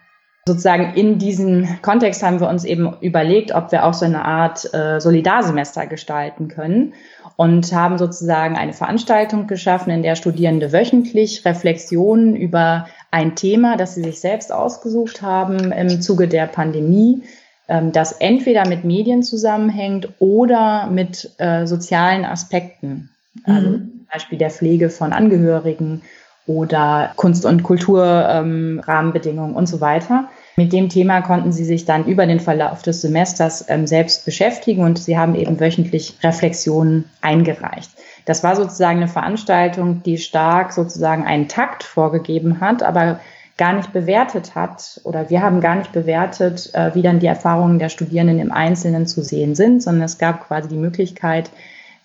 sozusagen 0.47 0.95
in 0.95 1.19
diesem 1.19 1.69
Kontext 1.83 2.23
haben 2.23 2.41
wir 2.41 2.49
uns 2.49 2.65
eben 2.65 2.97
überlegt, 3.03 3.53
ob 3.55 3.71
wir 3.71 3.85
auch 3.85 3.93
so 3.93 4.07
eine 4.07 4.25
Art 4.25 4.73
äh, 4.73 4.99
Solidarsemester 4.99 5.87
gestalten 5.87 6.49
können 6.49 6.95
und 7.37 7.73
haben 7.75 7.99
sozusagen 7.99 8.57
eine 8.57 8.73
Veranstaltung 8.73 9.47
geschaffen, 9.47 9.91
in 9.91 10.03
der 10.03 10.17
Studierende 10.17 10.73
wöchentlich 10.73 11.45
Reflexionen 11.45 12.35
über 12.35 12.87
ein 13.11 13.35
Thema, 13.35 13.77
das 13.77 13.95
sie 13.95 14.03
sich 14.03 14.21
selbst 14.21 14.53
ausgesucht 14.53 15.23
haben 15.23 15.73
im 15.73 16.01
Zuge 16.01 16.29
der 16.29 16.47
Pandemie, 16.47 17.23
ähm, 17.69 17.93
das 17.93 18.13
entweder 18.13 18.69
mit 18.69 18.85
Medien 18.85 19.23
zusammenhängt 19.23 20.09
oder 20.19 20.89
mit 20.89 21.31
äh, 21.39 21.67
sozialen 21.67 22.25
Aspekten, 22.25 23.11
also 23.45 23.69
mhm. 23.69 23.75
zum 23.75 24.07
Beispiel 24.13 24.39
der 24.39 24.51
Pflege 24.51 24.91
von 24.91 25.13
Angehörigen 25.13 26.03
oder 26.47 27.13
Kunst- 27.17 27.45
und 27.45 27.63
Kulturrahmenbedingungen 27.63 29.51
ähm, 29.51 29.57
und 29.57 29.67
so 29.67 29.81
weiter. 29.81 30.29
Mit 30.57 30.73
dem 30.73 30.89
Thema 30.89 31.21
konnten 31.21 31.53
sie 31.53 31.65
sich 31.65 31.85
dann 31.85 32.07
über 32.07 32.27
den 32.27 32.41
Verlauf 32.41 32.83
des 32.83 33.03
Semesters 33.03 33.65
ähm, 33.69 33.87
selbst 33.87 34.25
beschäftigen 34.25 34.83
und 34.83 34.99
sie 34.99 35.17
haben 35.17 35.35
eben 35.35 35.61
wöchentlich 35.61 36.19
Reflexionen 36.23 37.05
eingereicht. 37.21 37.91
Das 38.31 38.45
war 38.45 38.55
sozusagen 38.55 38.99
eine 38.99 39.09
Veranstaltung, 39.09 40.05
die 40.05 40.17
stark 40.17 40.73
sozusagen 40.73 41.25
einen 41.25 41.49
Takt 41.49 41.83
vorgegeben 41.83 42.61
hat, 42.61 42.85
aber 42.85 43.19
gar 43.57 43.73
nicht 43.73 43.93
bewertet 43.93 44.55
hat 44.55 45.01
oder 45.03 45.31
wir 45.31 45.43
haben 45.43 45.61
gar 45.61 45.75
nicht 45.75 45.91
bewertet, 45.91 46.71
äh, 46.73 46.95
wie 46.95 47.03
dann 47.03 47.19
die 47.19 47.27
Erfahrungen 47.27 47.81
der 47.81 47.89
Studierenden 47.89 48.39
im 48.39 48.53
Einzelnen 48.53 49.09
zu 49.09 49.23
sehen 49.23 49.57
sind, 49.57 49.83
sondern 49.83 50.05
es 50.05 50.19
gab 50.19 50.47
quasi 50.47 50.69
die 50.69 50.77
Möglichkeit, 50.77 51.51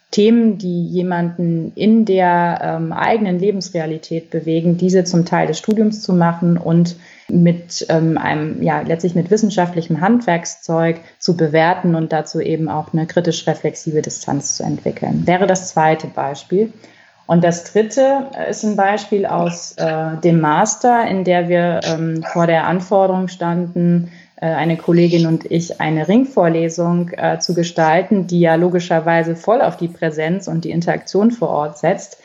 Themen, 0.09 0.57
die 0.57 0.87
jemanden 0.87 1.73
in 1.75 2.05
der 2.05 2.59
ähm, 2.63 2.91
eigenen 2.91 3.37
Lebensrealität 3.37 4.31
bewegen, 4.31 4.77
diese 4.77 5.03
zum 5.03 5.25
Teil 5.25 5.45
des 5.45 5.59
Studiums 5.59 6.01
zu 6.01 6.13
machen 6.13 6.57
und 6.57 6.95
mit 7.27 7.85
ähm, 7.89 8.17
einem, 8.17 8.61
ja, 8.61 8.81
letztlich 8.81 9.15
mit 9.15 9.31
wissenschaftlichem 9.31 10.01
Handwerkszeug 10.01 10.99
zu 11.17 11.35
bewerten 11.35 11.95
und 11.95 12.11
dazu 12.11 12.39
eben 12.39 12.69
auch 12.69 12.93
eine 12.93 13.07
kritisch-reflexive 13.07 14.01
Distanz 14.01 14.55
zu 14.55 14.63
entwickeln. 14.63 15.25
Wäre 15.25 15.47
das 15.47 15.69
zweite 15.69 16.07
Beispiel. 16.07 16.71
Und 17.27 17.43
das 17.43 17.63
dritte 17.63 18.27
ist 18.49 18.63
ein 18.63 18.75
Beispiel 18.75 19.25
aus 19.25 19.73
äh, 19.77 20.17
dem 20.23 20.39
Master, 20.39 21.07
in 21.07 21.23
der 21.23 21.49
wir 21.49 21.79
ähm, 21.83 22.23
vor 22.31 22.45
der 22.45 22.67
Anforderung 22.67 23.27
standen, 23.27 24.11
äh, 24.35 24.45
eine 24.45 24.77
Kollegin 24.77 25.25
und 25.25 25.49
ich 25.49 25.81
eine 25.81 26.07
Ringvorlesung 26.07 27.09
äh, 27.09 27.39
zu 27.39 27.55
gestalten, 27.55 28.27
die 28.27 28.41
ja 28.41 28.53
logischerweise 28.55 29.35
voll 29.35 29.61
auf 29.61 29.75
die 29.75 29.87
Präsenz 29.87 30.47
und 30.47 30.65
die 30.65 30.71
Interaktion 30.71 31.31
vor 31.31 31.49
Ort 31.49 31.79
setzt 31.79 32.19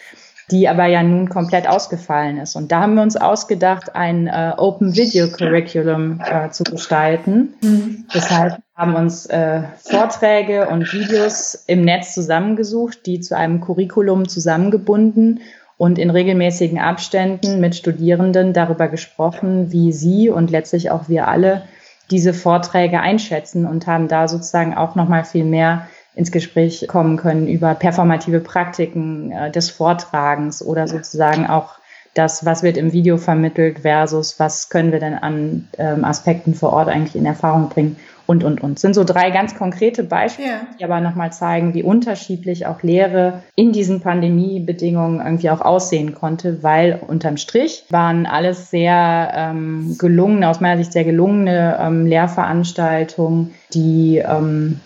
die 0.51 0.69
aber 0.69 0.87
ja 0.87 1.03
nun 1.03 1.29
komplett 1.29 1.69
ausgefallen 1.69 2.39
ist. 2.39 2.57
Und 2.57 2.73
da 2.73 2.81
haben 2.81 2.95
wir 2.95 3.03
uns 3.03 3.17
ausgedacht, 3.17 3.95
ein 3.95 4.27
äh, 4.27 4.53
Open 4.57 4.95
Video 4.97 5.29
Curriculum 5.29 6.21
äh, 6.25 6.51
zu 6.51 6.65
gestalten. 6.65 7.55
Mhm. 7.63 8.07
Das 8.13 8.31
heißt, 8.31 8.57
wir 8.57 8.63
haben 8.77 8.95
uns 8.95 9.27
äh, 9.27 9.63
Vorträge 9.79 10.69
und 10.69 10.93
Videos 10.93 11.65
im 11.67 11.83
Netz 11.83 12.15
zusammengesucht, 12.15 13.07
die 13.07 13.21
zu 13.21 13.37
einem 13.37 13.61
Curriculum 13.61 14.29
zusammengebunden 14.29 15.41
und 15.77 15.99
in 15.99 16.11
regelmäßigen 16.11 16.79
Abständen 16.79 17.61
mit 17.61 17.75
Studierenden 17.75 18.53
darüber 18.53 18.89
gesprochen, 18.89 19.73
wie 19.73 19.93
sie 19.93 20.29
und 20.29 20.51
letztlich 20.51 20.91
auch 20.91 21.09
wir 21.09 21.29
alle 21.29 21.63
diese 22.11 22.35
Vorträge 22.35 23.01
einschätzen 23.01 23.67
und 23.67 23.87
haben 23.87 24.09
da 24.09 24.29
sozusagen 24.29 24.75
auch 24.75 24.95
noch 24.95 25.09
mal 25.09 25.25
viel 25.25 25.45
mehr 25.45 25.87
ins 26.21 26.31
Gespräch 26.31 26.87
kommen 26.87 27.17
können 27.17 27.49
über 27.49 27.75
performative 27.75 28.41
Praktiken 28.41 29.33
äh, 29.33 29.51
des 29.51 29.71
Vortragens 29.71 30.63
oder 30.63 30.87
sozusagen 30.87 31.47
auch 31.47 31.81
das, 32.13 32.45
was 32.45 32.63
wird 32.63 32.77
im 32.77 32.93
Video 32.93 33.17
vermittelt 33.17 33.81
versus 33.81 34.39
was 34.39 34.69
können 34.69 34.93
wir 34.93 35.01
denn 35.01 35.15
an 35.15 35.69
ähm, 35.79 36.05
Aspekten 36.05 36.55
vor 36.55 36.75
Ort 36.75 36.89
eigentlich 36.89 37.17
in 37.17 37.25
Erfahrung 37.25 37.71
bringen 37.71 37.97
und, 38.27 38.45
und, 38.45 38.61
und. 38.61 38.75
Das 38.75 38.83
sind 38.83 38.95
so 38.95 39.03
drei 39.05 39.31
ganz 39.31 39.55
konkrete 39.55 40.05
Beispiele, 40.05 40.49
ja. 40.49 40.61
die 40.79 40.85
aber 40.85 41.01
nochmal 41.01 41.33
zeigen, 41.33 41.73
wie 41.73 41.83
unterschiedlich 41.83 42.67
auch 42.67 42.83
Lehre 42.83 43.43
in 43.55 43.73
diesen 43.73 44.03
Pandemiebedingungen 44.03 45.25
irgendwie 45.25 45.49
auch 45.49 45.63
aussehen 45.63 46.15
konnte, 46.15 46.63
weil 46.63 47.01
unterm 47.07 47.39
Strich 47.39 47.87
waren 47.89 48.27
alles 48.27 48.71
sehr 48.71 49.33
ähm, 49.35 49.97
gelungene, 49.99 50.51
aus 50.51 50.61
meiner 50.61 50.77
Sicht 50.77 50.93
sehr 50.93 51.05
gelungene 51.05 51.79
ähm, 51.81 52.05
Lehrveranstaltungen, 52.05 53.55
die 53.73 54.19
ähm, 54.19 54.81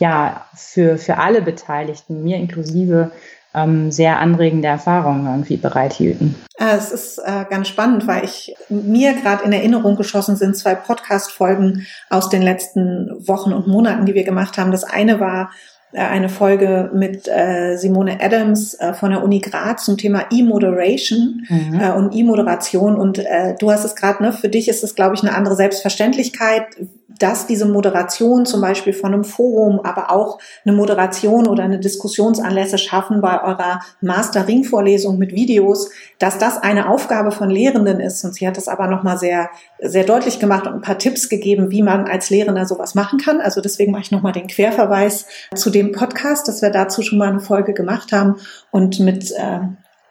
ja 0.00 0.46
für, 0.56 0.98
für 0.98 1.18
alle 1.18 1.42
Beteiligten, 1.42 2.24
mir 2.24 2.36
inklusive, 2.36 3.12
ähm, 3.54 3.90
sehr 3.90 4.18
anregende 4.20 4.68
Erfahrungen 4.68 5.26
irgendwie 5.26 5.56
bereithielten. 5.56 6.36
Äh, 6.56 6.76
es 6.76 6.92
ist 6.92 7.18
äh, 7.18 7.44
ganz 7.48 7.68
spannend, 7.68 8.06
weil 8.06 8.24
ich 8.24 8.54
mir 8.68 9.14
gerade 9.14 9.44
in 9.44 9.52
Erinnerung 9.52 9.96
geschossen 9.96 10.36
sind 10.36 10.56
zwei 10.56 10.74
Podcast-Folgen 10.74 11.86
aus 12.10 12.28
den 12.28 12.42
letzten 12.42 13.10
Wochen 13.26 13.52
und 13.52 13.66
Monaten, 13.66 14.06
die 14.06 14.14
wir 14.14 14.24
gemacht 14.24 14.56
haben. 14.56 14.70
Das 14.70 14.84
eine 14.84 15.18
war 15.18 15.50
eine 15.92 16.28
Folge 16.28 16.90
mit 16.94 17.26
äh, 17.26 17.76
Simone 17.76 18.18
Adams 18.20 18.74
äh, 18.74 18.94
von 18.94 19.10
der 19.10 19.22
Uni 19.22 19.40
Graz 19.40 19.84
zum 19.84 19.96
Thema 19.96 20.26
E-Moderation 20.30 21.46
mhm. 21.48 21.80
äh, 21.80 21.92
und 21.92 22.14
E-Moderation. 22.14 22.96
Und 22.96 23.18
äh, 23.18 23.54
du 23.58 23.70
hast 23.70 23.84
es 23.84 23.96
gerade, 23.96 24.22
ne, 24.22 24.32
für 24.32 24.48
dich 24.48 24.68
ist 24.68 24.84
es, 24.84 24.94
glaube 24.94 25.16
ich, 25.16 25.22
eine 25.22 25.34
andere 25.34 25.56
Selbstverständlichkeit, 25.56 26.66
dass 27.20 27.46
diese 27.46 27.66
Moderation 27.66 28.46
zum 28.46 28.60
Beispiel 28.60 28.92
von 28.92 29.12
einem 29.12 29.24
Forum, 29.24 29.80
aber 29.80 30.10
auch 30.10 30.38
eine 30.64 30.74
Moderation 30.74 31.46
oder 31.46 31.62
eine 31.62 31.78
Diskussionsanlässe 31.78 32.78
schaffen 32.78 33.20
bei 33.20 33.42
eurer 33.42 33.80
Master-Ring-Vorlesung 34.00 35.18
mit 35.18 35.32
Videos, 35.32 35.90
dass 36.18 36.38
das 36.38 36.62
eine 36.62 36.88
Aufgabe 36.88 37.30
von 37.30 37.50
Lehrenden 37.50 38.00
ist. 38.00 38.24
Und 38.24 38.34
sie 38.34 38.46
hat 38.46 38.56
das 38.56 38.68
aber 38.68 38.86
nochmal 38.86 39.18
sehr, 39.18 39.50
sehr 39.80 40.04
deutlich 40.04 40.38
gemacht 40.38 40.66
und 40.66 40.74
ein 40.74 40.80
paar 40.80 40.98
Tipps 40.98 41.28
gegeben, 41.28 41.70
wie 41.70 41.82
man 41.82 42.06
als 42.06 42.30
Lehrender 42.30 42.64
sowas 42.64 42.94
machen 42.94 43.18
kann. 43.18 43.40
Also 43.40 43.60
deswegen 43.60 43.92
mache 43.92 44.02
ich 44.02 44.10
nochmal 44.10 44.32
den 44.32 44.46
Querverweis 44.46 45.26
zu 45.54 45.70
dem 45.70 45.79
Podcast, 45.84 46.48
dass 46.48 46.62
wir 46.62 46.70
dazu 46.70 47.02
schon 47.02 47.18
mal 47.18 47.28
eine 47.28 47.40
Folge 47.40 47.74
gemacht 47.74 48.12
haben. 48.12 48.36
Und 48.70 49.00
mit 49.00 49.32
äh, 49.32 49.60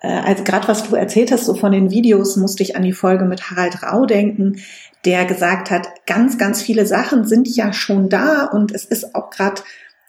äh 0.01 0.21
also 0.25 0.43
gerade 0.43 0.67
was 0.67 0.89
du 0.89 0.95
erzählt 0.95 1.31
hast, 1.31 1.45
so 1.45 1.53
von 1.53 1.71
den 1.71 1.91
Videos, 1.91 2.35
musste 2.35 2.63
ich 2.63 2.75
an 2.75 2.83
die 2.83 2.93
Folge 2.93 3.25
mit 3.25 3.49
Harald 3.49 3.83
Rau 3.83 4.05
denken, 4.05 4.61
der 5.05 5.25
gesagt 5.25 5.71
hat, 5.71 5.87
ganz, 6.05 6.37
ganz 6.37 6.61
viele 6.61 6.85
Sachen 6.85 7.25
sind 7.25 7.47
ja 7.47 7.71
schon 7.71 8.09
da 8.09 8.45
und 8.45 8.73
es 8.73 8.83
ist 8.83 9.15
auch 9.15 9.29
gerade, 9.29 9.61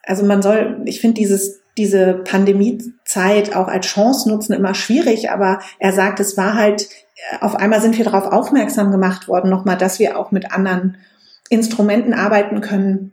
also 0.05 0.25
man 0.25 0.43
soll, 0.43 0.81
ich 0.85 1.01
finde 1.01 1.21
dieses 1.21 1.61
diese 1.81 2.15
Pandemiezeit 2.15 3.55
auch 3.55 3.69
als 3.69 3.87
Chance 3.87 4.29
nutzen 4.29 4.53
immer 4.53 4.75
schwierig, 4.75 5.31
aber 5.31 5.61
er 5.79 5.93
sagt, 5.93 6.21
es 6.21 6.37
war 6.37 6.55
halt, 6.55 6.83
äh, 6.83 7.39
auf 7.41 7.55
einmal 7.55 7.81
sind 7.81 7.97
wir 7.97 8.05
darauf 8.05 8.27
aufmerksam 8.27 8.91
gemacht 8.91 9.29
worden, 9.29 9.51
nochmal, 9.51 9.79
dass 9.79 9.99
wir 9.99 10.19
auch 10.19 10.31
mit 10.31 10.53
anderen 10.53 10.99
Instrumenten 11.49 12.13
arbeiten 12.13 12.61
können, 12.61 13.13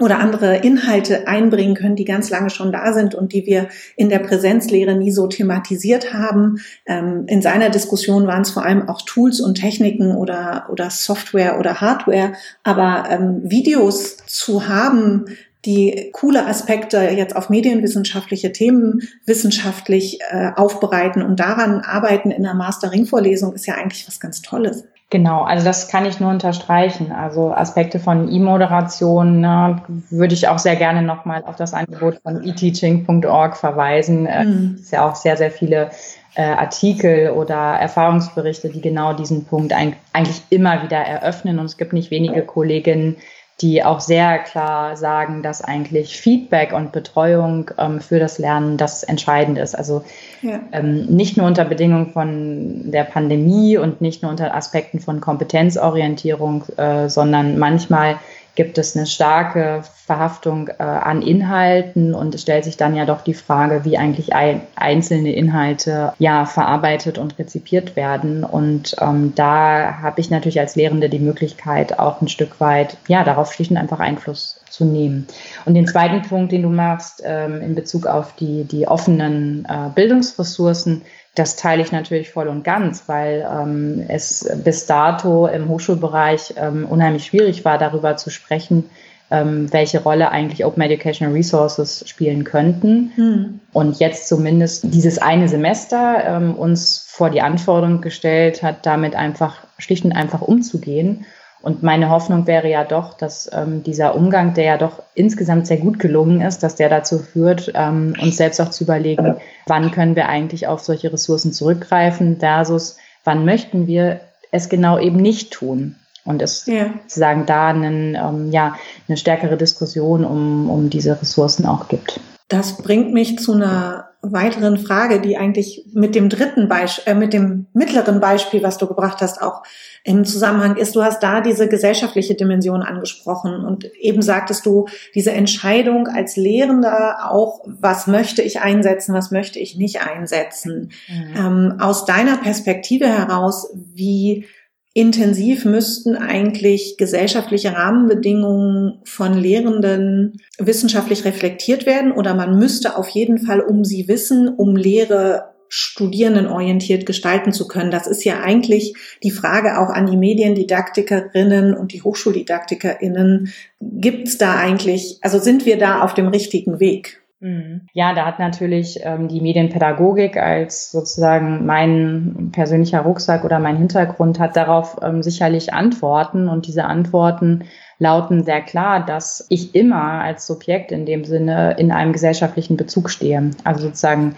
oder 0.00 0.18
andere 0.18 0.56
Inhalte 0.56 1.28
einbringen 1.28 1.76
können, 1.76 1.94
die 1.94 2.04
ganz 2.04 2.28
lange 2.28 2.50
schon 2.50 2.72
da 2.72 2.92
sind 2.92 3.14
und 3.14 3.32
die 3.32 3.46
wir 3.46 3.68
in 3.96 4.08
der 4.08 4.18
Präsenzlehre 4.18 4.96
nie 4.96 5.12
so 5.12 5.28
thematisiert 5.28 6.12
haben. 6.12 6.58
Ähm, 6.84 7.24
in 7.28 7.42
seiner 7.42 7.70
Diskussion 7.70 8.26
waren 8.26 8.42
es 8.42 8.50
vor 8.50 8.64
allem 8.64 8.88
auch 8.88 9.02
Tools 9.02 9.40
und 9.40 9.54
Techniken 9.54 10.16
oder, 10.16 10.66
oder 10.70 10.90
Software 10.90 11.60
oder 11.60 11.80
Hardware. 11.80 12.32
Aber 12.64 13.04
ähm, 13.08 13.42
Videos 13.44 14.16
zu 14.26 14.66
haben, 14.66 15.26
die 15.64 16.10
coole 16.12 16.44
Aspekte 16.44 16.98
jetzt 16.98 17.36
auf 17.36 17.48
medienwissenschaftliche 17.48 18.52
Themen 18.52 19.02
wissenschaftlich 19.26 20.18
äh, 20.28 20.50
aufbereiten 20.56 21.22
und 21.22 21.40
daran 21.40 21.80
arbeiten 21.80 22.30
in 22.32 22.42
der 22.42 22.54
Master-Ring-Vorlesung 22.54 23.54
ist 23.54 23.66
ja 23.66 23.74
eigentlich 23.74 24.06
was 24.06 24.20
ganz 24.20 24.42
Tolles. 24.42 24.84
Genau, 25.14 25.44
also 25.44 25.64
das 25.64 25.86
kann 25.86 26.06
ich 26.06 26.18
nur 26.18 26.28
unterstreichen. 26.28 27.12
Also 27.12 27.52
Aspekte 27.52 28.00
von 28.00 28.28
E-Moderation 28.28 29.42
ne, 29.42 29.80
würde 30.10 30.34
ich 30.34 30.48
auch 30.48 30.58
sehr 30.58 30.74
gerne 30.74 31.02
nochmal 31.02 31.44
auf 31.44 31.54
das 31.54 31.72
Angebot 31.72 32.18
von 32.24 32.42
eteaching.org 32.42 33.56
verweisen. 33.56 34.26
Äh, 34.26 34.44
mhm. 34.44 34.72
Es 34.74 34.86
ist 34.86 34.90
ja 34.90 35.08
auch 35.08 35.14
sehr, 35.14 35.36
sehr 35.36 35.52
viele 35.52 35.90
äh, 36.34 36.42
Artikel 36.42 37.30
oder 37.30 37.54
Erfahrungsberichte, 37.54 38.70
die 38.70 38.80
genau 38.80 39.12
diesen 39.12 39.44
Punkt 39.44 39.72
ein, 39.72 39.94
eigentlich 40.12 40.42
immer 40.50 40.82
wieder 40.82 40.98
eröffnen. 40.98 41.60
Und 41.60 41.66
es 41.66 41.76
gibt 41.76 41.92
nicht 41.92 42.10
wenige 42.10 42.42
Kolleginnen, 42.42 43.14
die 43.60 43.84
auch 43.84 44.00
sehr 44.00 44.38
klar 44.40 44.96
sagen, 44.96 45.42
dass 45.42 45.62
eigentlich 45.62 46.16
Feedback 46.18 46.72
und 46.72 46.90
Betreuung 46.90 47.70
ähm, 47.78 48.00
für 48.00 48.18
das 48.18 48.38
Lernen 48.38 48.76
das 48.76 49.04
entscheidend 49.04 49.58
ist. 49.58 49.76
Also 49.76 50.04
ja. 50.42 50.60
ähm, 50.72 51.06
nicht 51.06 51.36
nur 51.36 51.46
unter 51.46 51.64
Bedingungen 51.64 52.12
von 52.12 52.90
der 52.90 53.04
Pandemie 53.04 53.78
und 53.78 54.00
nicht 54.00 54.22
nur 54.22 54.30
unter 54.30 54.54
Aspekten 54.54 54.98
von 54.98 55.20
Kompetenzorientierung, 55.20 56.64
äh, 56.76 57.08
sondern 57.08 57.58
manchmal 57.58 58.16
gibt 58.54 58.78
es 58.78 58.96
eine 58.96 59.06
starke 59.06 59.82
Verhaftung 60.06 60.68
äh, 60.68 60.82
an 60.82 61.22
Inhalten 61.22 62.14
und 62.14 62.34
es 62.34 62.42
stellt 62.42 62.64
sich 62.64 62.76
dann 62.76 62.94
ja 62.94 63.04
doch 63.04 63.22
die 63.22 63.34
Frage, 63.34 63.84
wie 63.84 63.98
eigentlich 63.98 64.34
ein, 64.34 64.60
einzelne 64.76 65.32
Inhalte 65.32 66.12
ja 66.18 66.46
verarbeitet 66.46 67.18
und 67.18 67.38
rezipiert 67.38 67.96
werden. 67.96 68.44
Und 68.44 68.96
ähm, 69.00 69.32
da 69.34 69.98
habe 70.02 70.20
ich 70.20 70.30
natürlich 70.30 70.60
als 70.60 70.76
Lehrende 70.76 71.08
die 71.08 71.18
Möglichkeit, 71.18 71.98
auch 71.98 72.20
ein 72.20 72.28
Stück 72.28 72.60
weit 72.60 72.96
ja 73.08 73.24
darauf 73.24 73.52
schlicht 73.52 73.74
einfach 73.74 74.00
Einfluss 74.00 74.60
zu 74.68 74.84
nehmen. 74.84 75.26
Und 75.64 75.74
den 75.74 75.86
zweiten 75.86 76.22
Punkt, 76.22 76.52
den 76.52 76.62
du 76.62 76.68
machst 76.68 77.22
ähm, 77.24 77.60
in 77.62 77.74
Bezug 77.74 78.06
auf 78.06 78.34
die, 78.36 78.64
die 78.64 78.86
offenen 78.86 79.66
äh, 79.68 79.88
Bildungsressourcen, 79.94 81.02
das 81.34 81.56
teile 81.56 81.82
ich 81.82 81.90
natürlich 81.90 82.30
voll 82.30 82.48
und 82.48 82.62
ganz, 82.62 83.08
weil 83.08 83.46
ähm, 83.50 84.04
es 84.08 84.48
bis 84.62 84.86
dato 84.86 85.46
im 85.46 85.68
Hochschulbereich 85.68 86.54
ähm, 86.56 86.86
unheimlich 86.88 87.26
schwierig 87.26 87.64
war, 87.64 87.76
darüber 87.76 88.16
zu 88.16 88.30
sprechen, 88.30 88.88
ähm, 89.30 89.72
welche 89.72 90.02
Rolle 90.02 90.30
eigentlich 90.30 90.64
Open 90.64 90.82
Educational 90.82 91.34
Resources 91.34 92.04
spielen 92.08 92.44
könnten. 92.44 93.12
Hm. 93.16 93.60
Und 93.72 93.98
jetzt 93.98 94.28
zumindest 94.28 94.84
dieses 94.94 95.18
eine 95.18 95.48
Semester 95.48 96.22
ähm, 96.24 96.54
uns 96.54 97.04
vor 97.08 97.30
die 97.30 97.40
Anforderung 97.42 98.00
gestellt 98.00 98.62
hat, 98.62 98.86
damit 98.86 99.16
einfach 99.16 99.66
schlicht 99.78 100.04
und 100.04 100.12
einfach 100.12 100.40
umzugehen 100.40 101.26
und 101.64 101.82
meine 101.82 102.10
Hoffnung 102.10 102.46
wäre 102.46 102.68
ja 102.68 102.84
doch, 102.84 103.14
dass 103.14 103.50
ähm, 103.50 103.82
dieser 103.82 104.14
Umgang, 104.14 104.52
der 104.52 104.64
ja 104.64 104.76
doch 104.76 105.02
insgesamt 105.14 105.66
sehr 105.66 105.78
gut 105.78 105.98
gelungen 105.98 106.42
ist, 106.42 106.62
dass 106.62 106.74
der 106.74 106.90
dazu 106.90 107.18
führt, 107.18 107.72
ähm, 107.74 108.14
uns 108.20 108.36
selbst 108.36 108.60
auch 108.60 108.68
zu 108.68 108.84
überlegen, 108.84 109.36
wann 109.66 109.90
können 109.90 110.14
wir 110.14 110.28
eigentlich 110.28 110.66
auf 110.66 110.80
solche 110.80 111.10
Ressourcen 111.10 111.54
zurückgreifen 111.54 112.36
versus 112.38 112.98
wann 113.24 113.46
möchten 113.46 113.86
wir 113.86 114.20
es 114.50 114.68
genau 114.68 114.98
eben 114.98 115.16
nicht 115.16 115.54
tun. 115.54 115.96
Und 116.26 116.42
es 116.42 116.66
ja. 116.66 116.90
sozusagen 117.02 117.46
da 117.46 117.68
einen, 117.68 118.14
ähm, 118.14 118.52
ja, 118.52 118.76
eine 119.08 119.16
stärkere 119.16 119.56
Diskussion 119.56 120.26
um, 120.26 120.68
um 120.68 120.90
diese 120.90 121.18
Ressourcen 121.18 121.64
auch 121.64 121.88
gibt. 121.88 122.20
Das 122.48 122.76
bringt 122.76 123.14
mich 123.14 123.38
zu 123.38 123.52
einer 123.54 124.03
weiteren 124.32 124.78
Frage, 124.78 125.20
die 125.20 125.36
eigentlich 125.36 125.84
mit 125.92 126.14
dem 126.14 126.28
dritten 126.28 126.68
Beispiel, 126.68 127.12
äh, 127.12 127.14
mit 127.14 127.32
dem 127.32 127.66
mittleren 127.72 128.20
Beispiel, 128.20 128.62
was 128.62 128.78
du 128.78 128.86
gebracht 128.86 129.20
hast, 129.20 129.42
auch 129.42 129.62
im 130.04 130.24
Zusammenhang 130.24 130.76
ist. 130.76 130.94
Du 130.94 131.02
hast 131.02 131.22
da 131.22 131.40
diese 131.40 131.68
gesellschaftliche 131.68 132.34
Dimension 132.34 132.82
angesprochen 132.82 133.64
und 133.64 133.84
eben 133.94 134.22
sagtest 134.22 134.66
du, 134.66 134.86
diese 135.14 135.32
Entscheidung 135.32 136.08
als 136.08 136.36
Lehrender 136.36 137.30
auch, 137.30 137.62
was 137.66 138.06
möchte 138.06 138.42
ich 138.42 138.60
einsetzen, 138.60 139.14
was 139.14 139.30
möchte 139.30 139.58
ich 139.58 139.76
nicht 139.76 140.06
einsetzen. 140.06 140.90
Mhm. 141.08 141.36
Ähm, 141.36 141.74
aus 141.80 142.04
deiner 142.04 142.36
Perspektive 142.36 143.06
heraus, 143.06 143.70
wie 143.94 144.46
intensiv 144.94 145.64
müssten 145.64 146.16
eigentlich 146.16 146.94
gesellschaftliche 146.96 147.72
Rahmenbedingungen 147.72 149.00
von 149.04 149.34
Lehrenden 149.34 150.40
wissenschaftlich 150.58 151.24
reflektiert 151.24 151.84
werden 151.84 152.12
oder 152.12 152.34
man 152.34 152.58
müsste 152.58 152.96
auf 152.96 153.08
jeden 153.08 153.38
Fall 153.38 153.60
um 153.60 153.84
sie 153.84 154.06
wissen, 154.06 154.48
um 154.48 154.76
Lehre 154.76 155.54
studierendenorientiert 155.68 157.06
gestalten 157.06 157.52
zu 157.52 157.66
können. 157.66 157.90
Das 157.90 158.06
ist 158.06 158.24
ja 158.24 158.40
eigentlich 158.40 158.94
die 159.24 159.32
Frage 159.32 159.80
auch 159.80 159.90
an 159.90 160.06
die 160.06 160.16
Mediendidaktikerinnen 160.16 161.74
und 161.74 161.92
die 161.92 162.02
Hochschuldidaktikerinnen. 162.02 163.52
Gibt 163.80 164.28
es 164.28 164.38
da 164.38 164.56
eigentlich, 164.56 165.18
also 165.22 165.40
sind 165.40 165.66
wir 165.66 165.76
da 165.76 166.02
auf 166.02 166.14
dem 166.14 166.28
richtigen 166.28 166.78
Weg? 166.78 167.23
Mhm. 167.40 167.82
Ja, 167.92 168.14
da 168.14 168.24
hat 168.26 168.38
natürlich 168.38 169.00
ähm, 169.02 169.28
die 169.28 169.40
Medienpädagogik 169.40 170.36
als 170.36 170.90
sozusagen 170.90 171.66
mein 171.66 172.50
persönlicher 172.52 173.00
Rucksack 173.00 173.44
oder 173.44 173.58
mein 173.58 173.76
Hintergrund 173.76 174.38
hat 174.38 174.56
darauf 174.56 174.96
ähm, 175.02 175.22
sicherlich 175.22 175.74
Antworten 175.74 176.48
und 176.48 176.66
diese 176.66 176.84
Antworten 176.84 177.64
lauten 177.98 178.44
sehr 178.44 178.60
klar, 178.60 179.04
dass 179.04 179.46
ich 179.50 179.74
immer 179.74 180.22
als 180.22 180.46
Subjekt 180.46 180.92
in 180.92 181.06
dem 181.06 181.24
Sinne 181.24 181.76
in 181.78 181.92
einem 181.92 182.12
gesellschaftlichen 182.12 182.76
Bezug 182.76 183.10
stehe. 183.10 183.50
Also 183.64 183.82
sozusagen, 183.82 184.36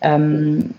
ähm, 0.00 0.74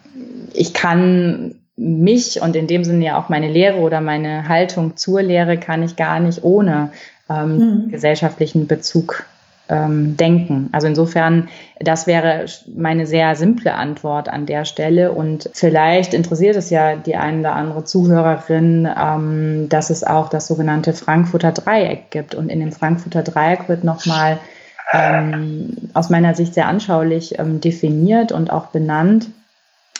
ich 0.53 0.73
kann 0.73 1.55
mich 1.75 2.41
und 2.41 2.55
in 2.55 2.67
dem 2.67 2.83
Sinne 2.83 3.05
ja 3.05 3.17
auch 3.17 3.29
meine 3.29 3.49
Lehre 3.49 3.77
oder 3.77 4.01
meine 4.01 4.49
Haltung 4.49 4.97
zur 4.97 5.21
Lehre 5.21 5.57
kann 5.57 5.81
ich 5.81 5.95
gar 5.95 6.19
nicht 6.19 6.43
ohne 6.43 6.91
ähm, 7.29 7.57
mhm. 7.57 7.89
gesellschaftlichen 7.89 8.67
Bezug 8.67 9.25
ähm, 9.69 10.17
denken. 10.17 10.69
Also 10.71 10.87
insofern, 10.87 11.47
das 11.79 12.07
wäre 12.07 12.45
meine 12.75 13.05
sehr 13.05 13.35
simple 13.35 13.73
Antwort 13.73 14.27
an 14.27 14.45
der 14.45 14.65
Stelle. 14.65 15.11
Und 15.11 15.49
vielleicht 15.53 16.13
interessiert 16.13 16.55
es 16.55 16.69
ja 16.69 16.95
die 16.95 17.15
eine 17.15 17.39
oder 17.39 17.53
andere 17.53 17.83
Zuhörerin, 17.83 18.87
ähm, 18.99 19.69
dass 19.69 19.89
es 19.89 20.03
auch 20.03 20.29
das 20.29 20.47
sogenannte 20.47 20.93
Frankfurter 20.93 21.51
Dreieck 21.51 22.11
gibt. 22.11 22.35
Und 22.35 22.49
in 22.49 22.59
dem 22.59 22.71
Frankfurter 22.71 23.23
Dreieck 23.23 23.69
wird 23.69 23.83
nochmal 23.83 24.39
ähm, 24.91 25.77
aus 25.93 26.09
meiner 26.09 26.33
Sicht 26.33 26.55
sehr 26.55 26.67
anschaulich 26.67 27.37
ähm, 27.37 27.61
definiert 27.61 28.31
und 28.31 28.51
auch 28.51 28.67
benannt, 28.67 29.29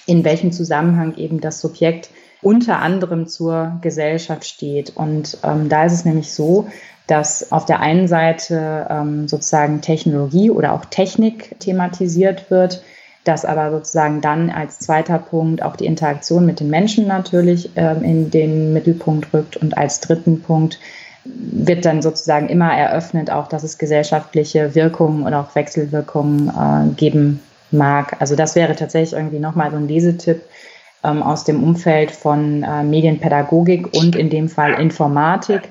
in 0.08 0.24
welchem 0.24 0.52
Zusammenhang 0.52 1.16
eben 1.16 1.40
das 1.40 1.62
Subjekt 1.62 2.10
unter 2.42 2.80
anderem 2.80 3.28
zur 3.28 3.78
Gesellschaft 3.82 4.46
steht. 4.46 4.96
Und 4.96 5.38
ähm, 5.44 5.70
da 5.70 5.86
ist 5.86 5.94
es 5.94 6.06
nämlich 6.06 6.34
so, 6.34 6.68
dass 7.10 7.52
auf 7.52 7.66
der 7.66 7.80
einen 7.80 8.08
Seite 8.08 8.86
ähm, 8.90 9.28
sozusagen 9.28 9.82
Technologie 9.82 10.52
oder 10.52 10.74
auch 10.74 10.86
Technik 10.86 11.60
thematisiert 11.60 12.52
wird, 12.52 12.84
dass 13.24 13.46
aber 13.46 13.72
sozusagen 13.72 14.22
dann 14.22 14.52
als 14.52 14.78
zweiter 14.78 15.18
Punkt 15.18 15.64
auch 15.64 15.76
die 15.76 15.88
Interaktion 15.88 16.46
mit 16.46 16.60
den 16.60 16.70
Menschen 16.70 17.08
natürlich 17.08 17.72
ähm, 17.76 18.04
in 18.04 18.30
den 18.30 18.74
Mittelpunkt 18.74 19.34
rückt 19.34 19.58
und 19.58 19.76
als 19.76 20.02
dritten 20.02 20.44
Punkt 20.44 20.80
wird 21.26 21.84
dann 21.86 22.04
sozusagen 22.04 22.48
immer 22.48 22.72
eröffnet, 22.72 23.32
auch 23.32 23.48
dass 23.48 23.64
es 23.64 23.80
gesellschaftliche 23.80 24.76
Wirkungen 24.76 25.26
oder 25.26 25.40
auch 25.40 25.56
Wechselwirkungen 25.56 26.50
äh, 26.50 26.94
geben 26.94 27.40
mag. 27.72 28.18
Also 28.20 28.36
das 28.36 28.56
wäre 28.56 28.76
tatsächlich 28.76 29.14
irgendwie 29.14 29.40
nochmal 29.40 29.72
so 29.72 29.78
ein 29.78 29.88
Lesetipp 29.88 30.42
ähm, 31.04 31.24
aus 31.24 31.44
dem 31.44 31.64
Umfeld 31.64 32.12
von 32.12 32.62
äh, 32.62 32.84
Medienpädagogik 32.84 33.96
und 33.96 34.16
in 34.16 34.30
dem 34.30 34.48
Fall 34.48 34.80
Informatik 34.80 35.70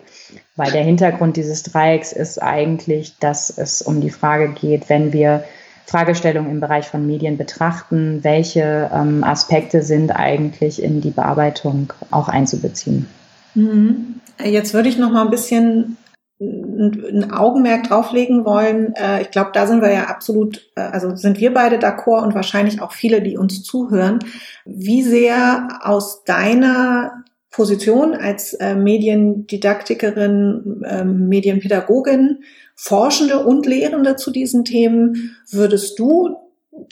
weil 0.56 0.72
der 0.72 0.82
Hintergrund 0.82 1.36
dieses 1.36 1.62
Dreiecks 1.62 2.12
ist 2.12 2.42
eigentlich, 2.42 3.18
dass 3.18 3.56
es 3.56 3.82
um 3.82 4.00
die 4.00 4.10
Frage 4.10 4.50
geht, 4.50 4.88
wenn 4.88 5.12
wir 5.12 5.44
Fragestellungen 5.86 6.50
im 6.50 6.60
Bereich 6.60 6.86
von 6.86 7.06
Medien 7.06 7.38
betrachten, 7.38 8.22
welche 8.22 8.90
ähm, 8.92 9.24
Aspekte 9.24 9.82
sind 9.82 10.10
eigentlich 10.10 10.82
in 10.82 11.00
die 11.00 11.10
Bearbeitung 11.10 11.92
auch 12.10 12.28
einzubeziehen. 12.28 13.06
Mhm. 13.54 14.20
Jetzt 14.44 14.74
würde 14.74 14.88
ich 14.88 14.98
noch 14.98 15.10
mal 15.10 15.22
ein 15.22 15.30
bisschen 15.30 15.96
ein 16.40 17.32
Augenmerk 17.32 17.84
drauflegen 17.84 18.44
wollen. 18.44 18.94
Äh, 18.94 19.22
ich 19.22 19.30
glaube, 19.30 19.50
da 19.52 19.66
sind 19.66 19.82
wir 19.82 19.90
ja 19.90 20.04
absolut, 20.04 20.70
äh, 20.76 20.82
also 20.82 21.16
sind 21.16 21.40
wir 21.40 21.52
beide 21.52 21.78
d'accord 21.78 22.22
und 22.22 22.34
wahrscheinlich 22.34 22.80
auch 22.80 22.92
viele, 22.92 23.22
die 23.22 23.36
uns 23.36 23.62
zuhören. 23.62 24.20
Wie 24.64 25.02
sehr 25.02 25.80
aus 25.82 26.22
deiner 26.24 27.24
Position 27.50 28.14
als 28.14 28.54
äh, 28.54 28.74
Mediendidaktikerin, 28.74 30.82
äh, 30.84 31.04
Medienpädagogin, 31.04 32.44
Forschende 32.74 33.44
und 33.44 33.66
Lehrende 33.66 34.16
zu 34.16 34.30
diesen 34.30 34.64
Themen, 34.64 35.36
würdest 35.50 35.98
du 35.98 36.38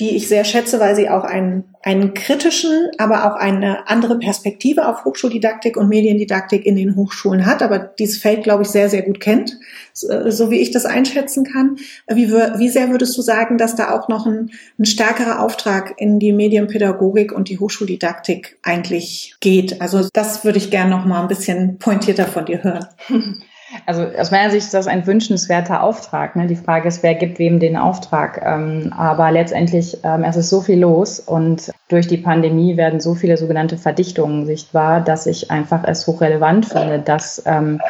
die 0.01 0.17
ich 0.17 0.29
sehr 0.29 0.45
schätze, 0.45 0.81
weil 0.81 0.97
sie 0.97 1.09
auch 1.09 1.25
einen, 1.25 1.65
einen 1.87 2.15
kritischen, 2.15 2.91
aber 2.99 3.27
auch 3.27 3.37
eine 3.37 3.87
andere 3.87 4.19
Perspektive 4.19 4.89
auf 4.89 5.05
Hochschuldidaktik 5.05 5.77
und 5.77 5.89
Mediendidaktik 5.89 6.67
in 6.67 6.75
den 6.75 6.97
Hochschulen 6.97 7.47
hat, 7.47 7.63
aber 7.63 7.79
dieses 7.79 8.19
Feld, 8.19 8.43
glaube 8.43 8.65
ich, 8.65 8.71
sehr, 8.71 8.89
sehr 8.91 9.03
gut 9.03 9.21
kennt, 9.21 9.57
so 9.93 10.51
wie 10.51 10.59
ich 10.59 10.73
das 10.73 10.85
einschätzen 10.85 11.45
kann. 11.45 11.77
Wie, 12.09 12.33
wie 12.33 12.69
sehr 12.69 12.91
würdest 12.91 13.17
du 13.17 13.23
sagen, 13.23 13.57
dass 13.57 13.77
da 13.77 13.93
auch 13.93 14.09
noch 14.09 14.27
ein, 14.27 14.51
ein 14.81 14.85
stärkerer 14.85 15.41
Auftrag 15.41 15.95
in 15.99 16.19
die 16.19 16.33
Medienpädagogik 16.33 17.31
und 17.31 17.49
die 17.49 17.61
Hochschuldidaktik 17.61 18.59
eigentlich 18.65 19.37
geht? 19.39 19.81
Also 19.81 20.09
das 20.13 20.45
würde 20.45 20.59
ich 20.59 20.73
gerne 20.73 20.91
noch 20.91 21.05
mal 21.05 21.23
ein 21.23 21.29
bisschen 21.29 21.79
pointierter 21.79 22.27
von 22.27 22.47
dir 22.47 22.65
hören. 22.65 22.87
Also 23.85 24.05
aus 24.19 24.31
meiner 24.31 24.51
Sicht 24.51 24.67
ist 24.67 24.75
das 24.75 24.87
ein 24.87 25.07
wünschenswerter 25.07 25.83
Auftrag. 25.83 26.37
Ne? 26.37 26.47
Die 26.47 26.57
Frage 26.57 26.89
ist, 26.89 27.03
wer 27.03 27.15
gibt 27.15 27.39
wem 27.39 27.61
den 27.61 27.77
Auftrag. 27.77 28.41
Ähm, 28.45 28.93
aber 28.97 29.31
letztendlich, 29.31 29.99
ähm, 30.05 30.25
es 30.25 30.37
ist 30.37 30.49
so 30.49 30.61
viel 30.61 30.79
los 30.79 31.21
und 31.21 31.73
durch 31.89 32.07
die 32.07 32.17
Pandemie 32.17 32.77
werden 32.77 33.01
so 33.01 33.15
viele 33.15 33.37
sogenannte 33.37 33.77
Verdichtungen 33.77 34.47
sichtbar, 34.47 35.01
dass 35.01 35.27
ich 35.27 35.51
einfach 35.51 35.85
es 35.85 36.07
hochrelevant 36.07 36.67
finde, 36.67 36.99
dass 36.99 37.43
ähm, 37.47 37.81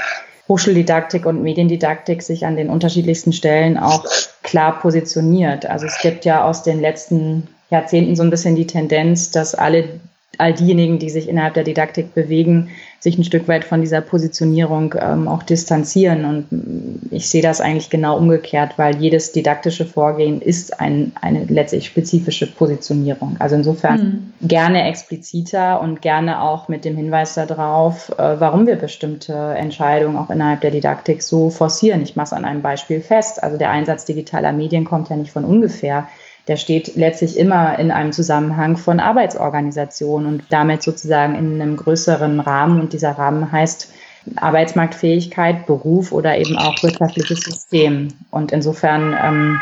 Hochschuldidaktik 0.48 1.26
und 1.26 1.42
Mediendidaktik 1.42 2.22
sich 2.22 2.46
an 2.46 2.56
den 2.56 2.70
unterschiedlichsten 2.70 3.32
Stellen 3.32 3.78
auch 3.78 4.04
klar 4.42 4.78
positioniert. 4.78 5.66
Also 5.66 5.86
es 5.86 5.98
gibt 5.98 6.24
ja 6.24 6.44
aus 6.44 6.62
den 6.62 6.80
letzten 6.80 7.48
Jahrzehnten 7.70 8.14
so 8.14 8.22
ein 8.22 8.30
bisschen 8.30 8.54
die 8.54 8.66
Tendenz, 8.66 9.30
dass 9.30 9.54
alle 9.54 10.00
all 10.38 10.52
diejenigen, 10.52 10.98
die 10.98 11.10
sich 11.10 11.28
innerhalb 11.28 11.54
der 11.54 11.64
Didaktik 11.64 12.14
bewegen, 12.14 12.70
sich 13.00 13.18
ein 13.18 13.24
Stück 13.24 13.46
weit 13.46 13.64
von 13.64 13.80
dieser 13.80 14.00
Positionierung 14.00 14.94
ähm, 14.98 15.28
auch 15.28 15.42
distanzieren. 15.42 16.24
Und 16.24 17.10
ich 17.10 17.28
sehe 17.28 17.42
das 17.42 17.60
eigentlich 17.60 17.90
genau 17.90 18.16
umgekehrt, 18.16 18.78
weil 18.78 18.96
jedes 18.96 19.32
didaktische 19.32 19.84
Vorgehen 19.84 20.40
ist 20.40 20.80
ein, 20.80 21.12
eine 21.20 21.44
letztlich 21.44 21.86
spezifische 21.86 22.46
Positionierung. 22.46 23.36
Also 23.38 23.54
insofern 23.54 24.32
mhm. 24.40 24.48
gerne 24.48 24.88
expliziter 24.88 25.80
und 25.80 26.02
gerne 26.02 26.42
auch 26.42 26.68
mit 26.68 26.84
dem 26.84 26.96
Hinweis 26.96 27.34
darauf, 27.34 28.10
äh, 28.18 28.40
warum 28.40 28.66
wir 28.66 28.76
bestimmte 28.76 29.34
Entscheidungen 29.34 30.16
auch 30.16 30.30
innerhalb 30.30 30.62
der 30.62 30.70
Didaktik 30.70 31.22
so 31.22 31.50
forcieren. 31.50 32.02
Ich 32.02 32.16
mache 32.16 32.26
es 32.26 32.32
an 32.32 32.44
einem 32.44 32.62
Beispiel 32.62 33.00
fest. 33.00 33.42
Also 33.42 33.56
der 33.56 33.70
Einsatz 33.70 34.04
digitaler 34.04 34.52
Medien 34.52 34.84
kommt 34.84 35.10
ja 35.10 35.16
nicht 35.16 35.30
von 35.30 35.44
ungefähr 35.44 36.08
der 36.48 36.56
steht 36.56 36.94
letztlich 36.94 37.36
immer 37.38 37.78
in 37.78 37.90
einem 37.90 38.12
Zusammenhang 38.12 38.76
von 38.76 39.00
Arbeitsorganisation 39.00 40.26
und 40.26 40.44
damit 40.50 40.82
sozusagen 40.82 41.34
in 41.34 41.60
einem 41.60 41.76
größeren 41.76 42.38
Rahmen. 42.40 42.80
Und 42.80 42.92
dieser 42.92 43.12
Rahmen 43.12 43.50
heißt 43.50 43.92
Arbeitsmarktfähigkeit, 44.36 45.66
Beruf 45.66 46.12
oder 46.12 46.38
eben 46.38 46.56
auch 46.56 46.80
wirtschaftliches 46.82 47.40
System. 47.40 48.08
Und 48.30 48.52
insofern 48.52 49.16
ähm, 49.20 49.60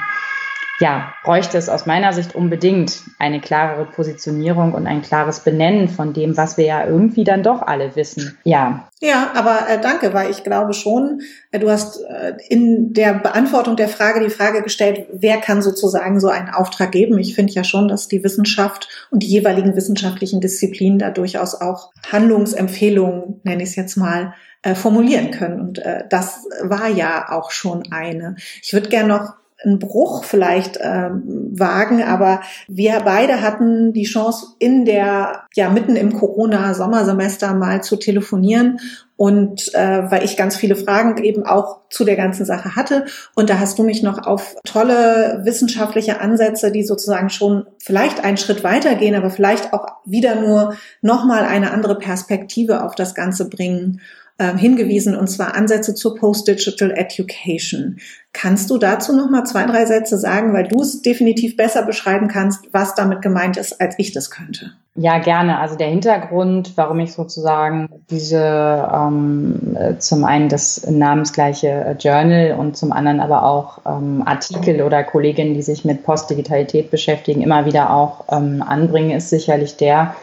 ja, 0.81 1.15
bräuchte 1.23 1.57
es 1.57 1.69
aus 1.69 1.87
meiner 1.87 2.13
Sicht 2.13 2.35
unbedingt 2.35 3.03
eine 3.19 3.41
klarere 3.41 3.85
Positionierung 3.87 4.73
und 4.75 4.89
ein 4.89 5.03
klares 5.03 5.41
Benennen 5.41 5.89
von 5.89 6.13
dem, 6.13 6.37
was 6.37 6.57
wir 6.57 6.65
ja 6.65 6.87
irgendwie 6.87 7.23
dann 7.23 7.45
doch 7.45 7.63
alle 7.63 7.95
wissen. 7.95 8.37
Ja. 8.43 8.89
Ja, 9.01 9.33
aber 9.35 9.69
äh, 9.69 9.81
danke, 9.81 10.15
weil 10.15 10.31
ich 10.31 10.43
glaube 10.43 10.73
schon, 10.73 11.21
äh, 11.53 11.61
du 11.61 11.71
hast 11.71 12.01
äh, 12.03 12.35
in 12.49 12.93
der 12.93 13.15
Beantwortung 13.15 13.77
der 13.77 13.89
Frage 13.89 14.21
die 14.21 14.31
Frage 14.31 14.63
gestellt, 14.63 15.07
wer 15.13 15.39
kann 15.39 15.63
sozusagen 15.63 16.19
so 16.19 16.29
einen 16.29 16.49
Auftrag 16.49 16.91
geben? 16.91 17.19
Ich 17.19 17.35
finde 17.35 17.53
ja 17.53 17.63
schon, 17.63 17.87
dass 17.87 18.09
die 18.09 18.25
Wissenschaft 18.25 18.89
und 19.11 19.23
die 19.23 19.29
jeweiligen 19.29 19.77
wissenschaftlichen 19.77 20.41
Disziplinen 20.41 20.99
da 20.99 21.11
durchaus 21.11 21.61
auch 21.61 21.93
Handlungsempfehlungen, 22.11 23.41
nenne 23.45 23.63
ich 23.63 23.71
es 23.71 23.77
jetzt 23.77 23.97
mal, 23.97 24.35
äh, 24.63 24.75
formulieren 24.75 25.31
können. 25.31 25.61
Und 25.61 25.79
äh, 25.79 26.05
das 26.09 26.47
war 26.63 26.89
ja 26.89 27.31
auch 27.31 27.51
schon 27.51 27.85
eine. 27.93 28.37
Ich 28.63 28.73
würde 28.73 28.89
gerne 28.89 29.09
noch 29.09 29.35
einen 29.65 29.79
Bruch 29.79 30.25
vielleicht 30.25 30.79
ähm, 30.81 31.23
wagen, 31.53 32.03
aber 32.03 32.41
wir 32.69 33.01
beide 33.05 33.41
hatten 33.41 33.93
die 33.93 34.05
Chance 34.05 34.47
in 34.59 34.85
der 34.85 35.45
ja 35.55 35.71
mitten 35.71 35.97
im 35.97 36.13
Corona 36.13 36.75
Sommersemester 36.75 37.55
mal 37.55 37.83
zu 37.83 37.97
telefonieren. 37.97 38.79
Und 39.17 39.73
äh, 39.75 40.11
weil 40.11 40.25
ich 40.25 40.37
ganz 40.37 40.57
viele 40.57 40.75
Fragen 40.75 41.23
eben 41.23 41.47
auch 41.47 41.83
zu 41.89 42.05
der 42.05 42.17
ganzen 42.17 42.45
Sache 42.45 42.75
hatte. 42.75 43.05
Und 43.37 43.49
da 43.49 43.61
hast 43.61 43.79
du 43.79 43.85
mich 43.85 44.03
noch 44.03 44.27
auf 44.27 44.57
tolle 44.65 45.43
wissenschaftliche 45.45 46.21
Ansätze, 46.21 46.73
die 46.73 46.83
sozusagen 46.83 47.31
schon 47.31 47.65
vielleicht 47.79 48.25
einen 48.25 48.39
Schritt 48.39 48.65
weitergehen, 48.65 49.15
aber 49.15 49.31
vielleicht 49.31 49.73
auch 49.73 49.87
wieder 50.05 50.35
nur 50.35 50.75
noch 51.01 51.25
mal 51.25 51.45
eine 51.45 51.71
andere 51.71 51.97
Perspektive 51.97 52.83
auf 52.83 52.97
das 52.97 53.15
Ganze 53.15 53.49
bringen 53.49 54.01
ähm, 54.39 54.57
hingewiesen, 54.57 55.15
und 55.15 55.29
zwar 55.29 55.55
Ansätze 55.55 55.95
zur 55.95 56.17
Post-Digital 56.17 56.91
Education. 56.91 57.99
Kannst 58.33 58.69
du 58.69 58.79
dazu 58.79 59.15
noch 59.15 59.31
mal 59.31 59.45
zwei, 59.45 59.65
drei 59.65 59.87
Sätze 59.87 60.19
sagen, 60.19 60.53
weil 60.53 60.67
du 60.67 60.81
es 60.81 61.03
definitiv 61.03 61.57
besser 61.57 61.85
beschreiben 61.85 62.27
kannst, 62.27 62.67
was 62.73 62.97
damit 62.97 63.23
gemeint 63.23 63.57
ist, 63.57 63.81
als 63.81 63.95
ich 63.99 64.13
das 64.13 64.31
könnte? 64.31 64.73
Ja, 64.97 65.19
gerne. 65.19 65.59
Also 65.59 65.77
der 65.77 65.89
Hintergrund, 65.89 66.73
warum 66.77 67.01
ich 67.01 67.13
sozusagen 67.13 67.89
diese 68.11 68.89
ähm, 68.93 69.77
äh, 69.77 69.99
zum 69.99 70.25
einen 70.25 70.49
das 70.49 70.89
namensgleiche 70.89 71.69
äh, 71.69 71.93
Journal 71.99 72.57
und 72.59 72.77
zum 72.77 72.93
anderen 72.93 73.19
aber 73.19 73.45
auch 73.45 73.79
ähm, 73.87 74.23
Artikel 74.25 74.83
oder 74.83 75.03
Kolleginnen, 75.03 75.55
die 75.55 75.63
sich 75.63 75.85
mit 75.85 76.05
Postdigitalität 76.05 76.93
beschäftigen, 76.93 77.43
immer 77.43 77.67
wieder 77.67 77.93
auch 77.93 78.25
ähm, 78.31 78.63
anbringen, 78.63 79.17
ist 79.17 79.31
sicherlich 79.31 79.77
der, 79.77 80.15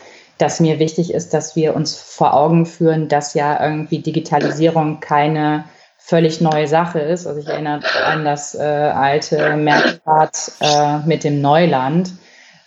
dass 0.41 0.60
mir 0.60 0.80
wichtig 0.80 1.13
ist, 1.13 1.34
dass 1.34 1.56
wir 1.56 1.75
uns 1.75 1.95
vor 1.95 2.34
Augen 2.34 2.65
führen, 2.65 3.08
dass 3.08 3.36
ja 3.36 3.63
irgendwie 3.63 3.99
Digitalisierung 3.99 4.99
keine 4.99 5.65
völlig 5.99 6.41
neue 6.41 6.67
Sache 6.67 6.99
ist. 6.99 7.27
Also 7.27 7.39
ich 7.39 7.47
erinnere 7.47 7.82
an 8.06 8.25
das 8.25 8.56
äh, 8.56 8.62
alte 8.62 9.56
Merkblatt 9.56 10.51
äh, 10.60 10.97
mit 11.06 11.23
dem 11.23 11.41
Neuland, 11.41 12.12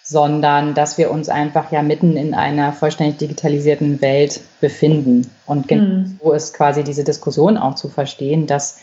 sondern 0.05 0.75
dass 0.75 0.99
wir 0.99 1.11
uns 1.11 1.29
einfach 1.29 1.73
ja 1.73 1.83
mitten 1.83 2.17
in 2.17 2.33
einer 2.33 2.73
vollständig 2.73 3.19
digitalisierten 3.19 4.01
Welt 4.01 4.41
befinden. 4.61 5.31
Und 5.47 5.67
genau 5.67 5.83
mhm. 5.83 6.21
so 6.23 6.33
ist 6.33 6.55
quasi 6.55 6.85
diese 6.85 7.03
Diskussion 7.03 7.59
auch 7.59 7.75
zu 7.75 7.89
verstehen, 7.89 8.47
dass 8.47 8.79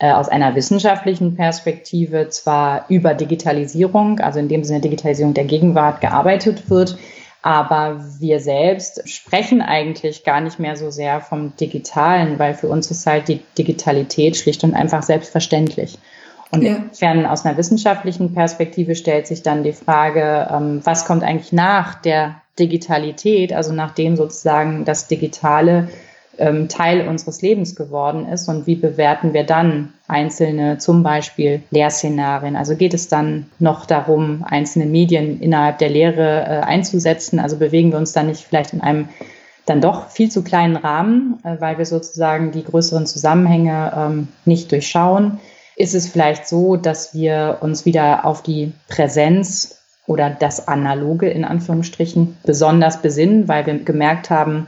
äh, 0.00 0.12
aus 0.12 0.28
einer 0.28 0.54
wissenschaftlichen 0.54 1.34
Perspektive 1.34 2.28
zwar 2.28 2.84
über 2.88 3.14
Digitalisierung, 3.14 4.20
also 4.20 4.38
in 4.38 4.48
dem 4.48 4.64
Sinne 4.64 4.80
Digitalisierung 4.80 5.32
der 5.32 5.44
Gegenwart 5.44 6.02
gearbeitet 6.02 6.68
wird, 6.68 6.98
aber 7.44 8.02
wir 8.20 8.40
selbst 8.40 9.06
sprechen 9.06 9.60
eigentlich 9.60 10.24
gar 10.24 10.40
nicht 10.40 10.58
mehr 10.58 10.76
so 10.76 10.90
sehr 10.90 11.20
vom 11.20 11.54
Digitalen, 11.56 12.38
weil 12.38 12.54
für 12.54 12.68
uns 12.68 12.90
ist 12.90 13.06
halt 13.06 13.28
die 13.28 13.42
Digitalität 13.58 14.38
schlicht 14.38 14.64
und 14.64 14.72
einfach 14.72 15.02
selbstverständlich. 15.02 15.98
Und 16.50 16.62
ja. 16.62 16.76
insofern 16.76 17.26
aus 17.26 17.44
einer 17.44 17.58
wissenschaftlichen 17.58 18.32
Perspektive 18.32 18.94
stellt 18.94 19.26
sich 19.26 19.42
dann 19.42 19.62
die 19.62 19.74
Frage, 19.74 20.48
ähm, 20.50 20.80
was 20.84 21.04
kommt 21.04 21.22
eigentlich 21.22 21.52
nach 21.52 21.96
der 21.96 22.36
Digitalität, 22.58 23.52
also 23.52 23.74
nachdem 23.74 24.16
sozusagen 24.16 24.86
das 24.86 25.06
Digitale 25.06 25.88
ähm, 26.38 26.68
Teil 26.68 27.08
unseres 27.08 27.42
Lebens 27.42 27.76
geworden 27.76 28.26
ist 28.28 28.48
und 28.48 28.66
wie 28.66 28.74
bewerten 28.74 29.32
wir 29.32 29.44
dann 29.44 29.92
einzelne 30.08 30.78
zum 30.78 31.02
Beispiel 31.02 31.62
Lehrszenarien? 31.70 32.56
Also 32.56 32.76
geht 32.76 32.94
es 32.94 33.08
dann 33.08 33.46
noch 33.58 33.86
darum, 33.86 34.44
einzelne 34.48 34.86
Medien 34.86 35.40
innerhalb 35.40 35.78
der 35.78 35.90
Lehre 35.90 36.42
äh, 36.42 36.60
einzusetzen? 36.64 37.38
Also 37.38 37.56
bewegen 37.56 37.90
wir 37.90 37.98
uns 37.98 38.12
dann 38.12 38.26
nicht 38.26 38.44
vielleicht 38.44 38.72
in 38.72 38.80
einem 38.80 39.08
dann 39.66 39.80
doch 39.80 40.10
viel 40.10 40.30
zu 40.30 40.44
kleinen 40.44 40.76
Rahmen, 40.76 41.38
äh, 41.44 41.56
weil 41.60 41.78
wir 41.78 41.86
sozusagen 41.86 42.52
die 42.52 42.64
größeren 42.64 43.06
Zusammenhänge 43.06 43.92
ähm, 43.96 44.28
nicht 44.44 44.70
durchschauen? 44.72 45.40
Ist 45.76 45.94
es 45.94 46.08
vielleicht 46.08 46.46
so, 46.46 46.76
dass 46.76 47.14
wir 47.14 47.58
uns 47.60 47.84
wieder 47.84 48.24
auf 48.24 48.42
die 48.42 48.72
Präsenz 48.88 49.80
oder 50.06 50.30
das 50.30 50.68
Analoge 50.68 51.28
in 51.28 51.44
Anführungsstrichen 51.44 52.36
besonders 52.44 53.00
besinnen, 53.00 53.48
weil 53.48 53.66
wir 53.66 53.78
gemerkt 53.78 54.30
haben, 54.30 54.66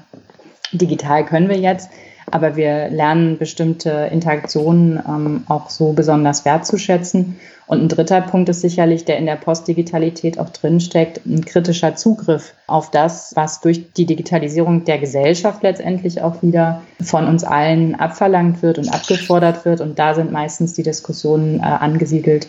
Digital 0.73 1.25
können 1.25 1.49
wir 1.49 1.59
jetzt, 1.59 1.91
aber 2.31 2.57
wir 2.57 2.89
lernen 2.89 3.39
bestimmte 3.39 4.09
Interaktionen 4.11 5.01
ähm, 5.07 5.45
auch 5.49 5.71
so 5.71 5.93
besonders 5.93 6.45
wertzuschätzen. 6.45 7.39
Und 7.69 7.83
ein 7.83 7.89
dritter 7.89 8.21
Punkt 8.21 8.49
ist 8.49 8.61
sicherlich, 8.61 9.05
der 9.05 9.19
in 9.19 9.27
der 9.27 9.37
Postdigitalität 9.37 10.39
auch 10.39 10.51
drinsteckt, 10.51 11.27
ein 11.27 11.45
kritischer 11.45 11.97
Zugriff 11.97 12.55
auf 12.69 12.91
das, 12.91 13.33
was 13.35 13.61
durch 13.61 13.93
die 13.93 14.07
Digitalisierung 14.07 14.85
der 14.85 14.99
Gesellschaft 14.99 15.63
letztendlich 15.63 16.21
auch 16.23 16.43
wieder 16.43 16.83
von 17.01 17.27
uns 17.27 17.43
allen 17.43 17.97
abverlangt 17.97 18.63
wird 18.63 18.79
und 18.79 18.89
abgefordert 18.89 19.65
wird. 19.65 19.81
Und 19.81 19.99
da 19.99 20.15
sind 20.15 20.31
meistens 20.31 20.75
die 20.75 20.85
Diskussionen 20.85 21.59
äh, 21.59 21.63
angesiedelt 21.63 22.47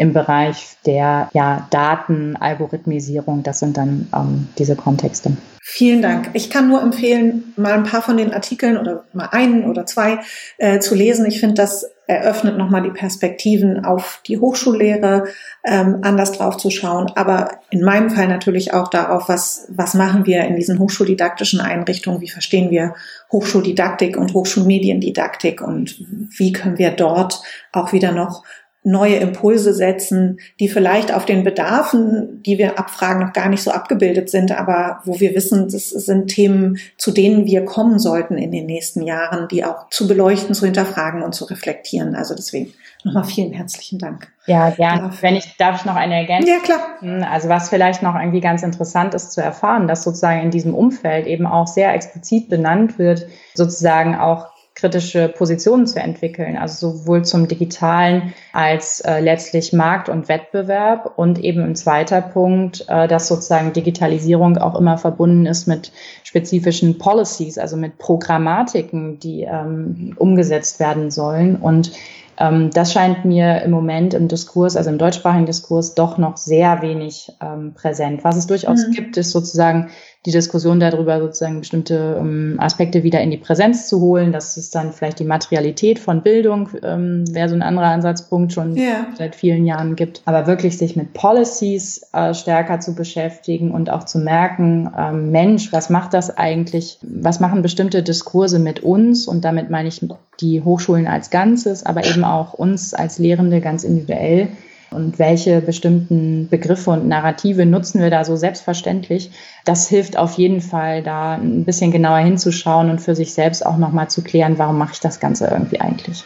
im 0.00 0.14
Bereich 0.14 0.78
der 0.86 1.28
ja, 1.34 1.68
Datenalgorithmisierung. 1.68 3.42
Das 3.42 3.58
sind 3.58 3.76
dann 3.76 4.08
ähm, 4.14 4.48
diese 4.56 4.74
Kontexte. 4.74 5.36
Vielen 5.60 6.00
Dank. 6.00 6.30
Ich 6.32 6.48
kann 6.48 6.68
nur 6.68 6.80
empfehlen, 6.80 7.52
mal 7.56 7.74
ein 7.74 7.84
paar 7.84 8.00
von 8.00 8.16
den 8.16 8.32
Artikeln 8.32 8.78
oder 8.78 9.04
mal 9.12 9.28
einen 9.30 9.68
oder 9.68 9.84
zwei 9.84 10.20
äh, 10.56 10.78
zu 10.78 10.94
lesen. 10.94 11.26
Ich 11.26 11.38
finde, 11.38 11.56
das 11.56 11.84
eröffnet 12.06 12.58
nochmal 12.58 12.82
die 12.82 12.90
Perspektiven 12.90 13.84
auf 13.84 14.20
die 14.26 14.38
Hochschullehre, 14.38 15.26
ähm, 15.64 15.98
anders 16.02 16.32
drauf 16.32 16.56
zu 16.56 16.70
schauen. 16.70 17.12
Aber 17.14 17.60
in 17.70 17.82
meinem 17.82 18.10
Fall 18.10 18.26
natürlich 18.26 18.74
auch 18.74 18.88
darauf, 18.88 19.28
was, 19.28 19.68
was 19.68 19.94
machen 19.94 20.26
wir 20.26 20.44
in 20.44 20.56
diesen 20.56 20.80
hochschuldidaktischen 20.80 21.60
Einrichtungen? 21.60 22.20
Wie 22.20 22.28
verstehen 22.30 22.70
wir 22.70 22.94
Hochschuldidaktik 23.30 24.16
und 24.16 24.34
Hochschulmediendidaktik? 24.34 25.60
Und 25.60 26.04
wie 26.36 26.52
können 26.52 26.78
wir 26.78 26.90
dort 26.90 27.42
auch 27.70 27.92
wieder 27.92 28.10
noch 28.10 28.42
neue 28.82 29.16
Impulse 29.16 29.74
setzen, 29.74 30.38
die 30.58 30.68
vielleicht 30.68 31.12
auf 31.12 31.26
den 31.26 31.44
Bedarfen, 31.44 32.42
die 32.42 32.56
wir 32.56 32.78
abfragen, 32.78 33.20
noch 33.20 33.34
gar 33.34 33.50
nicht 33.50 33.62
so 33.62 33.70
abgebildet 33.70 34.30
sind, 34.30 34.58
aber 34.58 35.00
wo 35.04 35.20
wir 35.20 35.34
wissen, 35.34 35.68
das 35.68 35.90
sind 35.90 36.28
Themen, 36.28 36.78
zu 36.96 37.10
denen 37.10 37.44
wir 37.44 37.66
kommen 37.66 37.98
sollten 37.98 38.38
in 38.38 38.50
den 38.50 38.64
nächsten 38.64 39.02
Jahren, 39.02 39.48
die 39.48 39.64
auch 39.64 39.90
zu 39.90 40.08
beleuchten, 40.08 40.54
zu 40.54 40.64
hinterfragen 40.64 41.22
und 41.22 41.34
zu 41.34 41.44
reflektieren. 41.44 42.14
Also 42.14 42.34
deswegen 42.34 42.72
nochmal 43.04 43.24
vielen 43.24 43.52
herzlichen 43.52 43.98
Dank. 43.98 44.28
Ja, 44.46 44.70
gerne. 44.70 45.10
Wenn 45.20 45.36
ich, 45.36 45.56
darf 45.58 45.80
ich 45.80 45.84
noch 45.84 45.96
eine 45.96 46.14
Ergänzung? 46.14 46.50
Ja, 46.50 46.60
klar. 46.60 46.80
Hm, 47.00 47.22
also 47.22 47.50
was 47.50 47.68
vielleicht 47.68 48.02
noch 48.02 48.14
irgendwie 48.14 48.40
ganz 48.40 48.62
interessant 48.62 49.12
ist 49.12 49.32
zu 49.32 49.42
erfahren, 49.42 49.88
dass 49.88 50.04
sozusagen 50.04 50.40
in 50.40 50.50
diesem 50.50 50.74
Umfeld 50.74 51.26
eben 51.26 51.46
auch 51.46 51.66
sehr 51.66 51.92
explizit 51.92 52.48
benannt 52.48 52.98
wird, 52.98 53.26
sozusagen 53.54 54.16
auch 54.16 54.46
kritische 54.80 55.28
Positionen 55.28 55.86
zu 55.86 56.00
entwickeln, 56.00 56.56
also 56.56 56.92
sowohl 56.92 57.24
zum 57.24 57.48
digitalen 57.48 58.32
als 58.52 59.00
äh, 59.00 59.20
letztlich 59.20 59.72
Markt 59.72 60.08
und 60.08 60.28
Wettbewerb 60.28 61.12
und 61.16 61.38
eben 61.38 61.62
ein 61.62 61.76
zweiter 61.76 62.22
Punkt, 62.22 62.86
äh, 62.88 63.06
dass 63.06 63.28
sozusagen 63.28 63.72
Digitalisierung 63.72 64.56
auch 64.58 64.78
immer 64.78 64.98
verbunden 64.98 65.46
ist 65.46 65.66
mit 65.66 65.92
spezifischen 66.24 66.98
Policies, 66.98 67.58
also 67.58 67.76
mit 67.76 67.98
Programmatiken, 67.98 69.18
die 69.18 69.42
ähm, 69.42 70.14
umgesetzt 70.16 70.80
werden 70.80 71.10
sollen 71.10 71.56
und 71.56 71.92
ähm, 72.40 72.70
das 72.70 72.92
scheint 72.92 73.26
mir 73.26 73.60
im 73.62 73.70
Moment 73.70 74.14
im 74.14 74.26
Diskurs, 74.26 74.74
also 74.74 74.88
im 74.88 74.96
deutschsprachigen 74.96 75.44
Diskurs, 75.44 75.94
doch 75.94 76.16
noch 76.16 76.38
sehr 76.38 76.80
wenig 76.80 77.30
ähm, 77.40 77.74
präsent. 77.74 78.24
Was 78.24 78.36
es 78.36 78.46
durchaus 78.46 78.86
mhm. 78.86 78.92
gibt, 78.92 79.16
ist 79.18 79.30
sozusagen 79.30 79.90
die 80.26 80.32
Diskussion 80.32 80.80
darüber, 80.80 81.18
sozusagen 81.18 81.60
bestimmte 81.60 82.18
ähm, 82.20 82.56
Aspekte 82.58 83.02
wieder 83.02 83.22
in 83.22 83.30
die 83.30 83.38
Präsenz 83.38 83.88
zu 83.88 84.00
holen. 84.00 84.32
Das 84.32 84.58
ist 84.58 84.74
dann 84.74 84.92
vielleicht 84.92 85.18
die 85.18 85.24
Materialität 85.24 85.98
von 85.98 86.22
Bildung, 86.22 86.68
ähm, 86.82 87.24
wäre 87.32 87.48
so 87.48 87.54
ein 87.54 87.62
anderer 87.62 87.86
Ansatzpunkt 87.86 88.52
schon 88.52 88.76
ja. 88.76 89.06
seit 89.16 89.34
vielen 89.34 89.64
Jahren 89.64 89.96
gibt. 89.96 90.20
Aber 90.26 90.46
wirklich 90.46 90.76
sich 90.76 90.94
mit 90.94 91.14
Policies 91.14 92.06
äh, 92.12 92.34
stärker 92.34 92.80
zu 92.80 92.94
beschäftigen 92.94 93.70
und 93.70 93.88
auch 93.88 94.04
zu 94.04 94.18
merken, 94.18 94.90
ähm, 94.96 95.30
Mensch, 95.30 95.72
was 95.72 95.88
macht 95.88 96.12
das 96.12 96.36
eigentlich? 96.36 96.98
Was 97.00 97.40
machen 97.40 97.62
bestimmte 97.62 98.02
Diskurse 98.02 98.58
mit 98.58 98.80
uns? 98.80 99.26
Und 99.26 99.46
damit 99.46 99.70
meine 99.70 99.88
ich 99.88 100.06
die 100.42 100.62
Hochschulen 100.62 101.06
als 101.06 101.30
Ganzes, 101.30 101.86
aber 101.86 102.04
eben 102.04 102.24
auch 102.24 102.52
uns 102.52 102.92
als 102.92 103.18
Lehrende 103.18 103.62
ganz 103.62 103.84
individuell 103.84 104.48
und 104.90 105.18
welche 105.18 105.60
bestimmten 105.60 106.48
Begriffe 106.48 106.90
und 106.90 107.06
Narrative 107.08 107.66
nutzen 107.66 108.00
wir 108.00 108.10
da 108.10 108.24
so 108.24 108.36
selbstverständlich. 108.36 109.30
Das 109.64 109.88
hilft 109.88 110.16
auf 110.16 110.34
jeden 110.34 110.60
Fall, 110.60 111.02
da 111.02 111.34
ein 111.34 111.64
bisschen 111.64 111.92
genauer 111.92 112.18
hinzuschauen 112.18 112.90
und 112.90 113.00
für 113.00 113.14
sich 113.14 113.32
selbst 113.32 113.64
auch 113.64 113.76
nochmal 113.76 114.08
zu 114.08 114.22
klären, 114.22 114.58
warum 114.58 114.78
mache 114.78 114.94
ich 114.94 115.00
das 115.00 115.20
Ganze 115.20 115.46
irgendwie 115.46 115.80
eigentlich. 115.80 116.24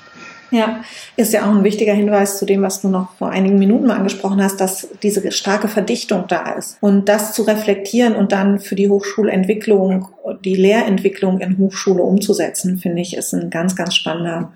Ja, 0.51 0.83
ist 1.17 1.33
ja 1.33 1.45
auch 1.45 1.55
ein 1.55 1.65
wichtiger 1.65 1.95
Hinweis 1.95 2.39
zu 2.39 2.47
dem, 2.47 2.63
was 2.63 2.81
du 2.81 2.89
noch 2.89 3.15
vor 3.15 3.31
einigen 3.31 3.59
Minuten 3.59 3.87
mal 3.87 3.97
angesprochen 3.97 4.41
hast, 4.43 4.61
dass 4.61 4.89
diese 5.03 5.33
starke 5.33 5.67
Verdichtung 5.67 6.27
da 6.29 6.53
ist. 6.53 6.77
Und 6.81 7.09
das 7.09 7.33
zu 7.33 7.43
reflektieren 7.43 8.15
und 8.15 8.31
dann 8.31 8.61
für 8.61 8.77
die 8.77 8.89
Hochschulentwicklung, 8.89 10.07
die 10.45 10.55
Lehrentwicklung 10.55 11.41
in 11.41 11.59
Hochschule 11.59 12.03
umzusetzen, 12.03 12.79
finde 12.79 13.03
ich, 13.03 13.17
ist 13.17 13.35
ein 13.35 13.51
ganz, 13.51 13.75
ganz 13.75 13.97
spannender 13.97 14.53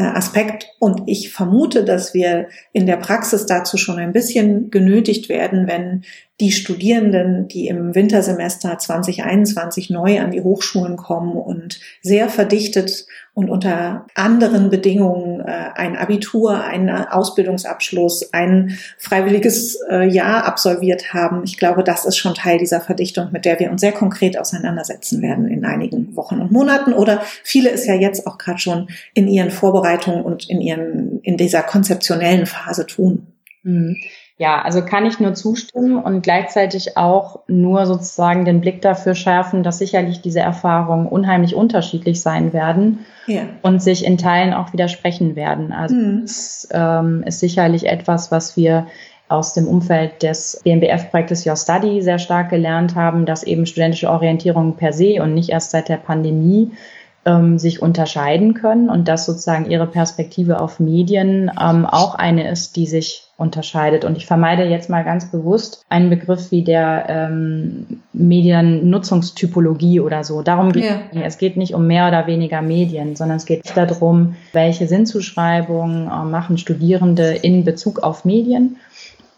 Aspekt. 0.00 0.66
Und 0.78 1.02
ich 1.06 1.32
vermute, 1.32 1.84
dass 1.84 2.14
wir 2.14 2.48
in 2.72 2.86
der 2.86 2.96
Praxis 2.96 3.46
dazu 3.46 3.76
schon 3.76 3.98
ein 3.98 4.12
bisschen 4.12 4.70
genötigt 4.70 5.28
werden, 5.28 5.66
wenn 5.66 6.04
die 6.40 6.52
Studierenden, 6.52 7.48
die 7.48 7.68
im 7.68 7.94
Wintersemester 7.94 8.78
2021 8.78 9.90
neu 9.90 10.20
an 10.20 10.30
die 10.30 10.40
Hochschulen 10.40 10.96
kommen 10.96 11.36
und 11.36 11.80
sehr 12.00 12.30
verdichtet 12.30 13.06
und 13.34 13.50
unter 13.50 14.06
anderen 14.14 14.70
Bedingungen 14.70 15.40
äh, 15.40 15.70
ein 15.74 15.96
Abitur, 15.96 16.64
einen 16.64 16.90
Ausbildungsabschluss, 16.90 18.32
ein 18.32 18.78
freiwilliges 18.98 19.78
äh, 19.90 20.08
Jahr 20.08 20.44
absolviert 20.44 21.12
haben. 21.12 21.44
Ich 21.44 21.58
glaube, 21.58 21.84
das 21.84 22.06
ist 22.06 22.16
schon 22.16 22.34
Teil 22.34 22.58
dieser 22.58 22.80
Verdichtung, 22.80 23.28
mit 23.32 23.44
der 23.44 23.60
wir 23.60 23.70
uns 23.70 23.82
sehr 23.82 23.92
konkret 23.92 24.38
auseinandersetzen 24.38 25.22
werden 25.22 25.46
in 25.46 25.64
einigen 25.64 26.16
Wochen 26.16 26.40
und 26.40 26.50
Monaten. 26.50 26.92
Oder 26.94 27.22
viele 27.44 27.70
ist 27.70 27.86
ja 27.86 27.94
jetzt 27.94 28.26
auch 28.26 28.38
gerade 28.38 28.58
schon 28.58 28.88
in 29.14 29.28
ihren 29.28 29.50
Vorbereitungen 29.50 30.22
und 30.22 30.48
in 30.48 30.60
ihren 30.60 31.20
in 31.20 31.36
dieser 31.36 31.62
konzeptionellen 31.62 32.46
Phase 32.46 32.86
tun. 32.86 33.26
Mhm. 33.62 33.96
Ja, 34.40 34.62
also 34.62 34.82
kann 34.82 35.04
ich 35.04 35.20
nur 35.20 35.34
zustimmen 35.34 36.02
und 36.02 36.22
gleichzeitig 36.22 36.96
auch 36.96 37.40
nur 37.46 37.84
sozusagen 37.84 38.46
den 38.46 38.62
Blick 38.62 38.80
dafür 38.80 39.14
schärfen, 39.14 39.62
dass 39.62 39.76
sicherlich 39.76 40.22
diese 40.22 40.40
Erfahrungen 40.40 41.06
unheimlich 41.06 41.54
unterschiedlich 41.54 42.22
sein 42.22 42.54
werden 42.54 43.04
ja. 43.26 43.42
und 43.60 43.82
sich 43.82 44.02
in 44.02 44.16
Teilen 44.16 44.54
auch 44.54 44.72
widersprechen 44.72 45.36
werden. 45.36 45.72
Also 45.72 45.94
mhm. 45.94 46.22
das 46.22 46.66
ähm, 46.72 47.22
ist 47.26 47.40
sicherlich 47.40 47.86
etwas, 47.86 48.32
was 48.32 48.56
wir 48.56 48.86
aus 49.28 49.52
dem 49.52 49.68
Umfeld 49.68 50.22
des 50.22 50.58
BMBF-Projektes 50.64 51.46
Your 51.46 51.56
Study 51.56 52.00
sehr 52.00 52.18
stark 52.18 52.48
gelernt 52.48 52.94
haben, 52.94 53.26
dass 53.26 53.42
eben 53.42 53.66
studentische 53.66 54.08
Orientierung 54.08 54.74
per 54.74 54.94
se 54.94 55.22
und 55.22 55.34
nicht 55.34 55.50
erst 55.50 55.72
seit 55.72 55.90
der 55.90 55.98
Pandemie 55.98 56.70
ähm, 57.30 57.58
sich 57.58 57.80
unterscheiden 57.82 58.54
können 58.54 58.90
und 58.90 59.08
dass 59.08 59.26
sozusagen 59.26 59.70
ihre 59.70 59.86
Perspektive 59.86 60.60
auf 60.60 60.80
Medien 60.80 61.50
ähm, 61.60 61.86
auch 61.86 62.14
eine 62.14 62.50
ist, 62.50 62.76
die 62.76 62.86
sich 62.86 63.24
unterscheidet. 63.36 64.04
Und 64.04 64.16
ich 64.18 64.26
vermeide 64.26 64.64
jetzt 64.64 64.90
mal 64.90 65.02
ganz 65.02 65.30
bewusst 65.30 65.82
einen 65.88 66.10
Begriff 66.10 66.50
wie 66.50 66.62
der 66.62 67.06
ähm, 67.08 68.02
Mediennutzungstypologie 68.12 70.00
oder 70.00 70.24
so. 70.24 70.42
Darum 70.42 70.72
geht 70.72 70.84
es 70.84 71.14
nicht. 71.14 71.26
Es 71.26 71.38
geht 71.38 71.56
nicht 71.56 71.74
um 71.74 71.86
mehr 71.86 72.08
oder 72.08 72.26
weniger 72.26 72.60
Medien, 72.60 73.16
sondern 73.16 73.38
es 73.38 73.46
geht 73.46 73.76
darum, 73.76 74.36
welche 74.52 74.86
Sinnzuschreibungen 74.86 76.06
äh, 76.06 76.24
machen 76.24 76.58
Studierende 76.58 77.34
in 77.34 77.64
Bezug 77.64 78.00
auf 78.00 78.24
Medien 78.24 78.76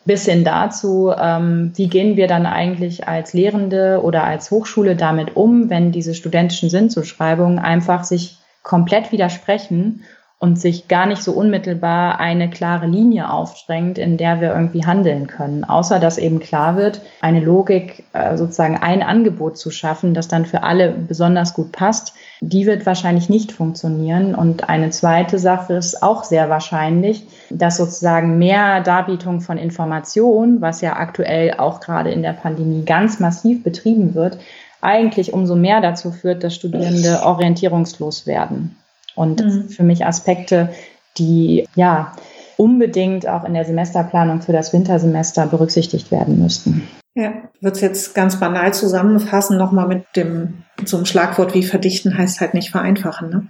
bis 0.04 0.24
hin 0.24 0.44
dazu, 0.44 1.12
ähm, 1.16 1.72
wie 1.74 1.88
gehen 1.88 2.16
wir 2.16 2.26
dann 2.26 2.46
eigentlich 2.46 3.06
als 3.08 3.32
Lehrende 3.32 4.00
oder 4.02 4.24
als 4.24 4.50
Hochschule 4.50 4.96
damit 4.96 5.36
um, 5.36 5.70
wenn 5.70 5.92
diese 5.92 6.14
studentischen 6.14 6.70
Sinnzuschreibungen 6.70 7.58
einfach 7.58 8.04
sich 8.04 8.38
komplett 8.62 9.12
widersprechen 9.12 10.04
und 10.42 10.60
sich 10.60 10.88
gar 10.88 11.06
nicht 11.06 11.22
so 11.22 11.30
unmittelbar 11.30 12.18
eine 12.18 12.50
klare 12.50 12.88
Linie 12.88 13.30
aufdrängt, 13.30 13.96
in 13.96 14.16
der 14.16 14.40
wir 14.40 14.52
irgendwie 14.52 14.84
handeln 14.84 15.28
können. 15.28 15.62
Außer 15.62 16.00
dass 16.00 16.18
eben 16.18 16.40
klar 16.40 16.74
wird, 16.76 17.00
eine 17.20 17.38
Logik, 17.38 18.02
äh, 18.12 18.36
sozusagen 18.36 18.76
ein 18.76 19.04
Angebot 19.04 19.56
zu 19.56 19.70
schaffen, 19.70 20.14
das 20.14 20.26
dann 20.26 20.44
für 20.44 20.64
alle 20.64 20.90
besonders 20.90 21.54
gut 21.54 21.70
passt, 21.70 22.14
die 22.40 22.66
wird 22.66 22.86
wahrscheinlich 22.86 23.28
nicht 23.28 23.52
funktionieren. 23.52 24.34
Und 24.34 24.68
eine 24.68 24.90
zweite 24.90 25.38
Sache 25.38 25.74
ist 25.74 26.02
auch 26.02 26.24
sehr 26.24 26.50
wahrscheinlich, 26.50 27.24
dass 27.58 27.76
sozusagen 27.76 28.38
mehr 28.38 28.80
Darbietung 28.80 29.40
von 29.40 29.58
Informationen, 29.58 30.60
was 30.60 30.80
ja 30.80 30.96
aktuell 30.96 31.54
auch 31.58 31.80
gerade 31.80 32.10
in 32.10 32.22
der 32.22 32.32
Pandemie 32.32 32.84
ganz 32.84 33.20
massiv 33.20 33.62
betrieben 33.62 34.14
wird, 34.14 34.38
eigentlich 34.80 35.32
umso 35.32 35.54
mehr 35.54 35.80
dazu 35.80 36.10
führt, 36.10 36.42
dass 36.42 36.54
Studierende 36.54 37.22
orientierungslos 37.22 38.26
werden. 38.26 38.76
Und 39.14 39.44
mhm. 39.44 39.68
für 39.68 39.82
mich 39.82 40.04
Aspekte, 40.04 40.70
die 41.18 41.68
ja 41.74 42.12
unbedingt 42.56 43.28
auch 43.28 43.44
in 43.44 43.54
der 43.54 43.64
Semesterplanung 43.64 44.42
für 44.42 44.52
das 44.52 44.72
Wintersemester 44.72 45.46
berücksichtigt 45.46 46.10
werden 46.10 46.40
müssten. 46.40 46.88
Ja, 47.14 47.32
wird 47.60 47.76
es 47.76 47.82
jetzt 47.82 48.14
ganz 48.14 48.40
banal 48.40 48.72
zusammenfassen, 48.72 49.58
nochmal 49.58 49.86
mit 49.86 50.04
dem, 50.16 50.64
so 50.84 50.96
einem 50.96 51.06
Schlagwort 51.06 51.54
wie 51.54 51.62
verdichten 51.62 52.16
heißt 52.16 52.40
halt 52.40 52.54
nicht 52.54 52.70
vereinfachen. 52.70 53.28
Ne? 53.28 53.46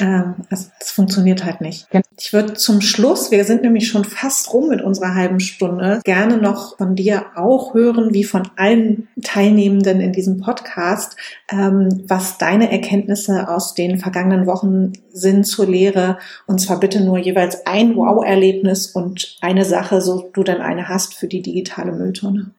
Ähm, 0.00 0.34
also 0.50 0.68
das 0.80 0.90
funktioniert 0.90 1.44
halt 1.44 1.60
nicht. 1.60 1.86
Ich 2.18 2.32
würde 2.32 2.54
zum 2.54 2.80
Schluss, 2.80 3.30
wir 3.30 3.44
sind 3.44 3.62
nämlich 3.62 3.88
schon 3.88 4.04
fast 4.04 4.52
rum 4.52 4.68
mit 4.68 4.82
unserer 4.82 5.14
halben 5.14 5.40
Stunde, 5.40 6.00
gerne 6.04 6.36
noch 6.36 6.76
von 6.78 6.96
dir 6.96 7.26
auch 7.36 7.74
hören, 7.74 8.12
wie 8.12 8.24
von 8.24 8.48
allen 8.56 9.08
Teilnehmenden 9.22 10.00
in 10.00 10.12
diesem 10.12 10.40
Podcast, 10.40 11.16
ähm, 11.50 12.04
was 12.06 12.38
deine 12.38 12.72
Erkenntnisse 12.72 13.48
aus 13.48 13.74
den 13.74 13.98
vergangenen 13.98 14.46
Wochen 14.46 14.92
sind 15.12 15.44
zur 15.44 15.66
Lehre. 15.66 16.18
Und 16.46 16.60
zwar 16.60 16.80
bitte 16.80 17.02
nur 17.02 17.18
jeweils 17.18 17.66
ein 17.66 17.94
Wow-Erlebnis 17.94 18.88
und 18.88 19.36
eine 19.40 19.64
Sache, 19.64 20.00
so 20.00 20.30
du 20.32 20.42
denn 20.42 20.60
eine 20.60 20.88
hast 20.88 21.14
für 21.14 21.28
die 21.28 21.42
digitale 21.42 21.92
Mülltonne. 21.92 22.50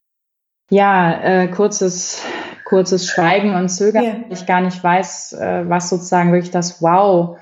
Ja, 0.70 1.22
äh, 1.22 1.48
kurzes 1.48 2.22
kurzes 2.66 3.06
Schweigen 3.06 3.54
und 3.54 3.68
Zögern, 3.68 4.04
yeah. 4.04 4.16
ich 4.28 4.44
gar 4.44 4.60
nicht 4.60 4.82
weiß, 4.82 5.34
äh, 5.34 5.68
was 5.68 5.88
sozusagen 5.88 6.32
wirklich 6.32 6.50
das 6.50 6.82
Wow 6.82 7.38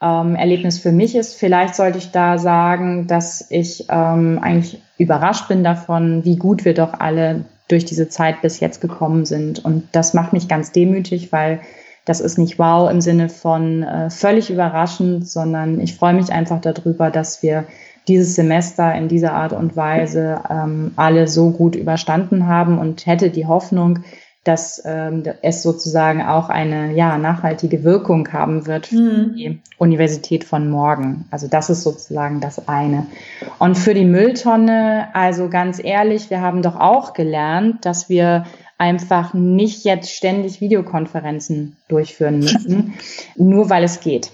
ähm, 0.00 0.34
Erlebnis 0.34 0.78
für 0.78 0.92
mich 0.92 1.14
ist. 1.14 1.34
Vielleicht 1.34 1.74
sollte 1.74 1.98
ich 1.98 2.10
da 2.10 2.38
sagen, 2.38 3.06
dass 3.06 3.46
ich 3.50 3.86
ähm, 3.90 4.40
eigentlich 4.42 4.82
überrascht 4.96 5.46
bin 5.48 5.62
davon, 5.62 6.24
wie 6.24 6.36
gut 6.36 6.64
wir 6.64 6.72
doch 6.72 6.94
alle 6.94 7.44
durch 7.68 7.84
diese 7.84 8.08
Zeit 8.08 8.40
bis 8.40 8.60
jetzt 8.60 8.80
gekommen 8.80 9.26
sind. 9.26 9.62
Und 9.62 9.88
das 9.92 10.14
macht 10.14 10.32
mich 10.32 10.48
ganz 10.48 10.72
demütig, 10.72 11.32
weil 11.32 11.60
das 12.06 12.20
ist 12.20 12.38
nicht 12.38 12.58
wow 12.58 12.90
im 12.90 13.02
Sinne 13.02 13.28
von 13.28 13.82
äh, 13.82 14.08
völlig 14.08 14.50
überraschend, 14.50 15.28
sondern 15.28 15.80
ich 15.80 15.94
freue 15.94 16.14
mich 16.14 16.32
einfach 16.32 16.62
darüber, 16.62 17.10
dass 17.10 17.42
wir 17.42 17.64
dieses 18.08 18.34
Semester 18.34 18.94
in 18.94 19.08
dieser 19.08 19.34
Art 19.34 19.52
und 19.52 19.76
Weise 19.76 20.40
ähm, 20.50 20.92
alle 20.96 21.28
so 21.28 21.50
gut 21.50 21.76
überstanden 21.76 22.46
haben 22.46 22.78
und 22.78 23.06
hätte 23.06 23.30
die 23.30 23.46
Hoffnung, 23.46 24.00
dass 24.44 24.82
ähm, 24.84 25.22
es 25.42 25.62
sozusagen 25.62 26.22
auch 26.22 26.48
eine 26.48 26.94
ja, 26.94 27.16
nachhaltige 27.16 27.84
Wirkung 27.84 28.32
haben 28.32 28.66
wird 28.66 28.88
für 28.88 28.96
mhm. 28.96 29.34
die 29.34 29.60
Universität 29.78 30.44
von 30.44 30.68
morgen. 30.68 31.26
Also 31.30 31.46
das 31.46 31.70
ist 31.70 31.82
sozusagen 31.82 32.40
das 32.40 32.68
eine. 32.68 33.06
Und 33.58 33.78
für 33.78 33.94
die 33.94 34.04
Mülltonne, 34.04 35.08
also 35.14 35.48
ganz 35.48 35.82
ehrlich, 35.82 36.30
wir 36.30 36.40
haben 36.40 36.62
doch 36.62 36.76
auch 36.76 37.12
gelernt, 37.12 37.84
dass 37.86 38.08
wir 38.08 38.44
einfach 38.78 39.32
nicht 39.32 39.84
jetzt 39.84 40.10
ständig 40.10 40.60
Videokonferenzen 40.60 41.76
durchführen 41.86 42.40
müssen, 42.40 42.94
nur 43.36 43.70
weil 43.70 43.84
es 43.84 44.00
geht. 44.00 44.32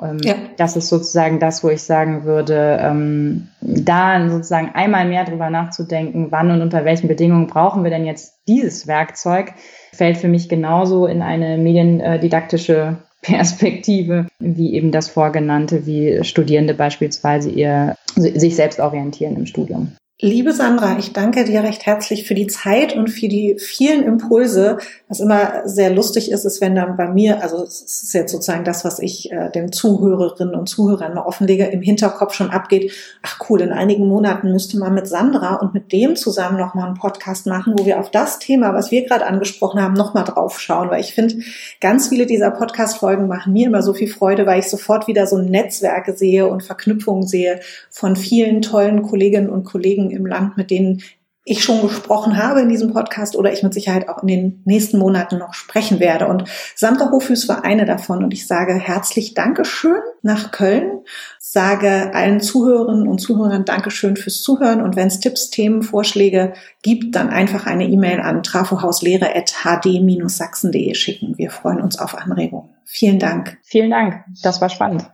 Ähm, 0.00 0.18
ja. 0.22 0.34
Das 0.56 0.76
ist 0.76 0.88
sozusagen 0.88 1.40
das, 1.40 1.64
wo 1.64 1.68
ich 1.68 1.82
sagen 1.82 2.24
würde, 2.24 2.78
ähm, 2.80 3.48
da 3.60 4.28
sozusagen 4.28 4.70
einmal 4.74 5.06
mehr 5.06 5.24
drüber 5.24 5.50
nachzudenken, 5.50 6.28
wann 6.30 6.50
und 6.50 6.62
unter 6.62 6.84
welchen 6.84 7.08
Bedingungen 7.08 7.46
brauchen 7.46 7.84
wir 7.84 7.90
denn 7.90 8.06
jetzt 8.06 8.40
dieses 8.48 8.86
Werkzeug, 8.86 9.54
fällt 9.92 10.18
für 10.18 10.28
mich 10.28 10.48
genauso 10.48 11.06
in 11.06 11.22
eine 11.22 11.58
mediendidaktische 11.58 12.98
Perspektive, 13.22 14.26
wie 14.38 14.74
eben 14.74 14.92
das 14.92 15.08
Vorgenannte, 15.08 15.84
wie 15.84 16.24
Studierende 16.24 16.72
beispielsweise 16.72 17.50
ihr, 17.50 17.96
sich 18.16 18.56
selbst 18.56 18.80
orientieren 18.80 19.36
im 19.36 19.44
Studium. 19.44 19.92
Liebe 20.22 20.52
Sandra, 20.52 20.98
ich 20.98 21.14
danke 21.14 21.44
dir 21.44 21.62
recht 21.62 21.86
herzlich 21.86 22.28
für 22.28 22.34
die 22.34 22.46
Zeit 22.46 22.94
und 22.94 23.08
für 23.08 23.28
die 23.28 23.56
vielen 23.58 24.02
Impulse. 24.02 24.76
Was 25.08 25.18
immer 25.18 25.62
sehr 25.64 25.88
lustig 25.88 26.30
ist, 26.30 26.44
ist, 26.44 26.60
wenn 26.60 26.74
dann 26.74 26.98
bei 26.98 27.08
mir, 27.08 27.42
also 27.42 27.64
es 27.64 27.80
ist 27.80 28.12
jetzt 28.12 28.32
sozusagen 28.32 28.64
das, 28.64 28.84
was 28.84 28.98
ich 28.98 29.32
äh, 29.32 29.50
den 29.50 29.72
Zuhörerinnen 29.72 30.54
und 30.54 30.68
Zuhörern 30.68 31.14
mal 31.14 31.22
offenlege, 31.22 31.64
im 31.68 31.80
Hinterkopf 31.80 32.34
schon 32.34 32.50
abgeht. 32.50 32.92
Ach 33.22 33.40
cool, 33.48 33.62
in 33.62 33.72
einigen 33.72 34.06
Monaten 34.06 34.52
müsste 34.52 34.78
man 34.78 34.92
mit 34.92 35.08
Sandra 35.08 35.54
und 35.54 35.72
mit 35.72 35.90
dem 35.90 36.16
zusammen 36.16 36.58
nochmal 36.58 36.88
einen 36.88 36.98
Podcast 36.98 37.46
machen, 37.46 37.72
wo 37.78 37.86
wir 37.86 37.98
auf 37.98 38.10
das 38.10 38.38
Thema, 38.38 38.74
was 38.74 38.90
wir 38.90 39.06
gerade 39.06 39.24
angesprochen 39.24 39.80
haben, 39.80 39.94
nochmal 39.94 40.24
drauf 40.24 40.60
schauen. 40.60 40.90
Weil 40.90 41.00
ich 41.00 41.14
finde, 41.14 41.36
ganz 41.80 42.08
viele 42.08 42.26
dieser 42.26 42.50
Podcast-Folgen 42.50 43.26
machen 43.26 43.54
mir 43.54 43.68
immer 43.68 43.80
so 43.80 43.94
viel 43.94 44.08
Freude, 44.08 44.44
weil 44.44 44.60
ich 44.60 44.68
sofort 44.68 45.08
wieder 45.08 45.26
so 45.26 45.38
Netzwerke 45.38 46.14
sehe 46.14 46.46
und 46.46 46.62
Verknüpfungen 46.62 47.26
sehe 47.26 47.60
von 47.88 48.16
vielen 48.16 48.60
tollen 48.60 49.00
Kolleginnen 49.00 49.48
und 49.48 49.64
Kollegen 49.64 50.09
im 50.12 50.26
Land, 50.26 50.56
mit 50.56 50.70
denen 50.70 51.02
ich 51.44 51.62
schon 51.64 51.80
gesprochen 51.80 52.36
habe 52.36 52.60
in 52.60 52.68
diesem 52.68 52.92
Podcast 52.92 53.34
oder 53.34 53.50
ich 53.52 53.62
mit 53.62 53.72
Sicherheit 53.72 54.10
auch 54.10 54.20
in 54.22 54.28
den 54.28 54.62
nächsten 54.66 54.98
Monaten 54.98 55.38
noch 55.38 55.54
sprechen 55.54 55.98
werde. 55.98 56.26
Und 56.28 56.44
Sandra 56.76 57.10
Hofhüß 57.10 57.48
war 57.48 57.64
eine 57.64 57.86
davon 57.86 58.22
und 58.22 58.34
ich 58.34 58.46
sage 58.46 58.74
herzlich 58.74 59.32
Dankeschön 59.32 60.02
nach 60.22 60.52
Köln, 60.52 61.00
sage 61.38 62.14
allen 62.14 62.40
Zuhörerinnen 62.40 63.08
und 63.08 63.20
Zuhörern 63.20 63.64
Dankeschön 63.64 64.16
fürs 64.16 64.42
Zuhören 64.42 64.82
und 64.82 64.96
wenn 64.96 65.08
es 65.08 65.18
Tipps, 65.18 65.48
Themen, 65.48 65.82
Vorschläge 65.82 66.52
gibt, 66.82 67.16
dann 67.16 67.30
einfach 67.30 67.64
eine 67.66 67.88
E-Mail 67.88 68.20
an 68.20 68.42
trafohauslehre.hd-sachsen.de 68.42 70.94
schicken. 70.94 71.38
Wir 71.38 71.50
freuen 71.50 71.80
uns 71.80 71.98
auf 71.98 72.18
Anregungen. 72.18 72.68
Vielen 72.84 73.18
Dank. 73.18 73.56
Vielen 73.62 73.90
Dank. 73.90 74.24
Das 74.42 74.60
war 74.60 74.68
spannend. 74.68 75.10